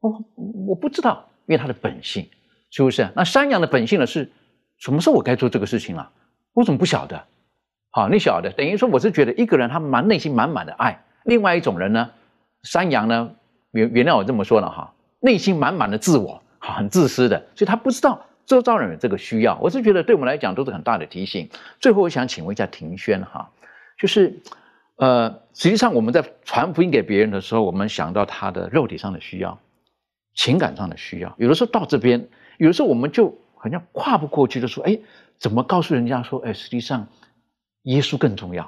[0.00, 0.22] 我
[0.68, 2.28] 我不知道，因为他的本性
[2.72, 3.08] 是不是？
[3.14, 4.32] 那山羊的本性呢是
[4.78, 6.10] 什么时候我该做这个事情了？
[6.54, 7.22] 我怎么不晓得？
[7.90, 12.10] 好，你晓得，等于说我是觉得一个人他满内心满满的爱，另外一种人呢，
[12.62, 13.30] 山羊呢，
[13.72, 19.58] 原原谅我这么说了哈，内心满满的自我，很自私的，所以他不知道周遭人有这个需要。
[19.60, 21.50] 我是觉得对我们来讲都是很大的提醒。
[21.78, 23.50] 最后我想请问一下庭轩哈，
[23.98, 24.40] 就是
[24.96, 29.58] 呃，实际上我们在传福音给别人的时候，我们想到他的肉体上的需要、
[30.34, 32.26] 情感上的需要，有的时候到这边，
[32.58, 34.98] 有时候我们就好像跨不过去就说，哎，
[35.38, 37.06] 怎么告诉人家说，哎，实际上。
[37.86, 38.62] 耶稣更重要，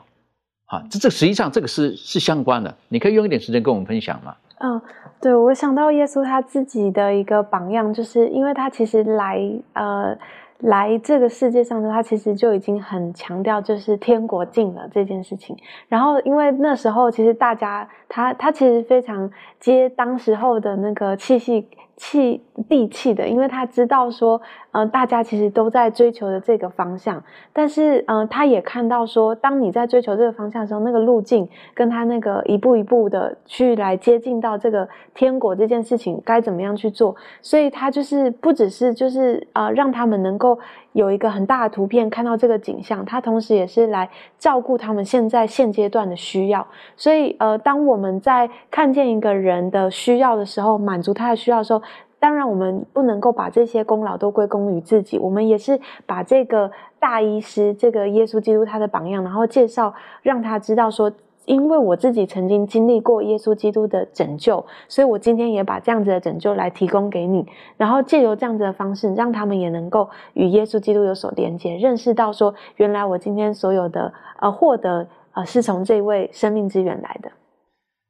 [0.66, 2.76] 啊，这这实际上这个是是相关的。
[2.88, 4.34] 你可以用一点时间跟我们分享吗？
[4.58, 4.82] 嗯，
[5.20, 9.40] 对，我想到耶稣他自己的一个榜样，就是因为他其实来
[9.74, 10.18] 呃
[10.58, 15.56] 来这个世界上的，他其实就已经很强调就是天国近了这件事情。
[15.86, 19.30] 然后因为那时候其实大家他他其实非常
[19.60, 21.68] 接当时候的那个气息。
[21.96, 24.40] 气地气的，因为他知道说，
[24.72, 27.22] 嗯，大家其实都在追求的这个方向，
[27.52, 40.58] 但是，嗯，他也看到说，当你在追求这个方向的时候，那个路径跟他那个一步一步的去来接近到这个天国这件事情该怎么样去做，所以他就是不只是就是呃让他们能够
[40.92, 46.66] 有一个很大的图片看到这个景象，他同时也是来照顾他们现在现阶段的需要，
[46.96, 51.80] 所以呃，当我们在看见一个人的需要的时候，满足他的需要的时候。
[52.18, 59.92] 当然，我们不能够把这些功劳都归功于自己，我们也是把这个大医师，这个耶稣基督他的榜样，然后介绍
[60.22, 61.12] 让他知道说，
[61.44, 67.46] 因为我自己曾经经历过耶稣基督的拯救，所以我今天也把这样子的拯救来提供给你，
[67.76, 74.10] 然后借由这样子的方式，让他们也能够与耶稣基督有所连接，认识到说，原来我今天所有的
[74.40, 77.30] 呃获得呃是从这位生命之源来的。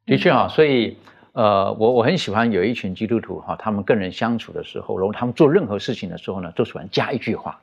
[0.05, 0.95] 的确啊，所以。
[1.35, 7.59] 呃，我我很喜欢有一群基督徒哈，他们跟人相处的时候，然后他们做任何事情的时候呢，都喜欢加一句话，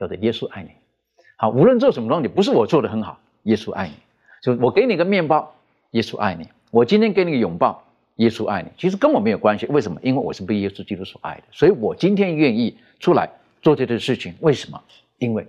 [0.00, 0.70] 叫做“耶稣爱你”。
[1.38, 3.94] 好，无论做什么东西，不是我做的很好，耶稣爱你。
[4.42, 5.54] 就我给你个面包，
[5.92, 7.84] 耶稣爱你；我今天给你个拥抱，
[8.16, 8.68] 耶稣爱你。
[8.76, 10.00] 其实跟我没有关系，为什么？
[10.02, 13.30] 因为我是被耶稣基督所爱的，所以我今天愿意出来
[13.62, 14.34] 做这件事情。
[14.40, 14.82] 为什么？
[15.18, 15.46] 因为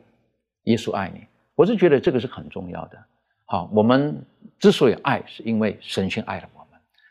[0.65, 1.21] 耶稣爱你。
[1.55, 3.03] 我是觉得这个是很重要的。
[3.45, 4.23] 好，我们
[4.59, 6.49] 之所以爱，是因为神先爱了。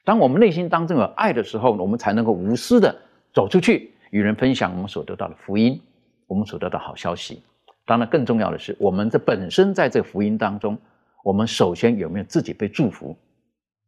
[0.04, 2.94] 当我们内心当中有爱的时候，我们才能够无私的
[3.32, 5.80] 走出去，与人分享我们所得到的福音，
[6.26, 7.42] 我们所得到好消息。
[7.86, 10.78] 当然，更重要的是，我们这本身在这个福音当中，
[11.22, 13.16] 我们首先有没有自己被祝福，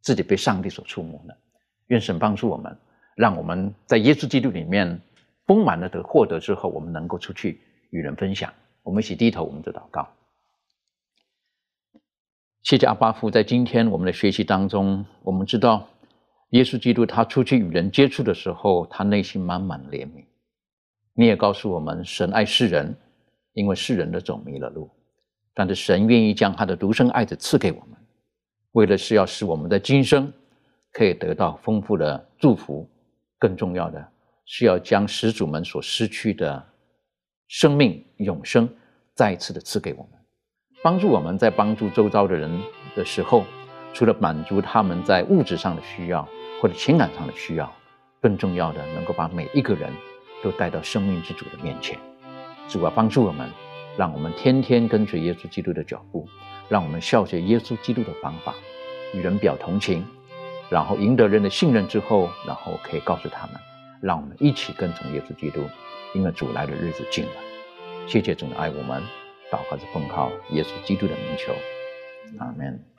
[0.01, 1.33] 自己被上帝所触摸呢？
[1.87, 2.75] 愿神帮助我们，
[3.15, 4.99] 让我们在耶稣基督里面
[5.45, 7.61] 丰满了的获得之后，我们能够出去
[7.91, 8.51] 与人分享。
[8.81, 10.07] 我们一起低头，我们就祷告。
[12.63, 15.87] 谢谢阿巴夫，在今天我们的学习当中，我们知道。
[16.51, 20.23] 耶稣基督他出去与人接触的时候，他内心满满怜悯。
[21.13, 22.95] 你也告诉我们，神爱世人，
[23.53, 24.89] 因为世人的走迷了路。
[25.53, 27.97] 但是神愿意将他的独生爱子赐给我们，
[28.73, 30.31] 为的是要使我们的今生
[30.93, 32.87] 可以得到丰富的祝福。
[33.39, 34.07] 更重要的
[34.45, 36.63] 是要将始祖们所失去的
[37.47, 38.67] 生命永生
[39.13, 40.11] 再一次的赐给我们，
[40.83, 42.49] 帮助我们在帮助周遭的人
[42.95, 43.43] 的时候，
[43.93, 46.27] 除了满足他们在物质上的需要。
[46.59, 47.71] 或者情感上的需要，
[48.19, 49.93] 更重要的，能够把每一个人
[50.41, 51.99] 都带到生命之主的面前。
[52.67, 53.47] 主啊，帮助我们，
[53.95, 56.27] 让我们天天跟随耶稣基督的脚步，
[56.67, 58.55] 让我们效学耶稣基督的方法，
[59.13, 60.03] 与人表同情，
[60.67, 63.55] 然后赢得人的信任之后，然后可以告诉他们，
[64.01, 65.61] 让我们一起跟从耶稣基督，
[66.15, 67.31] 因为主来的日子近了。
[68.07, 68.99] 谢谢主的爱我们，
[69.51, 71.53] 祷告是奉靠耶稣基督的名求，
[72.39, 72.96] 阿门。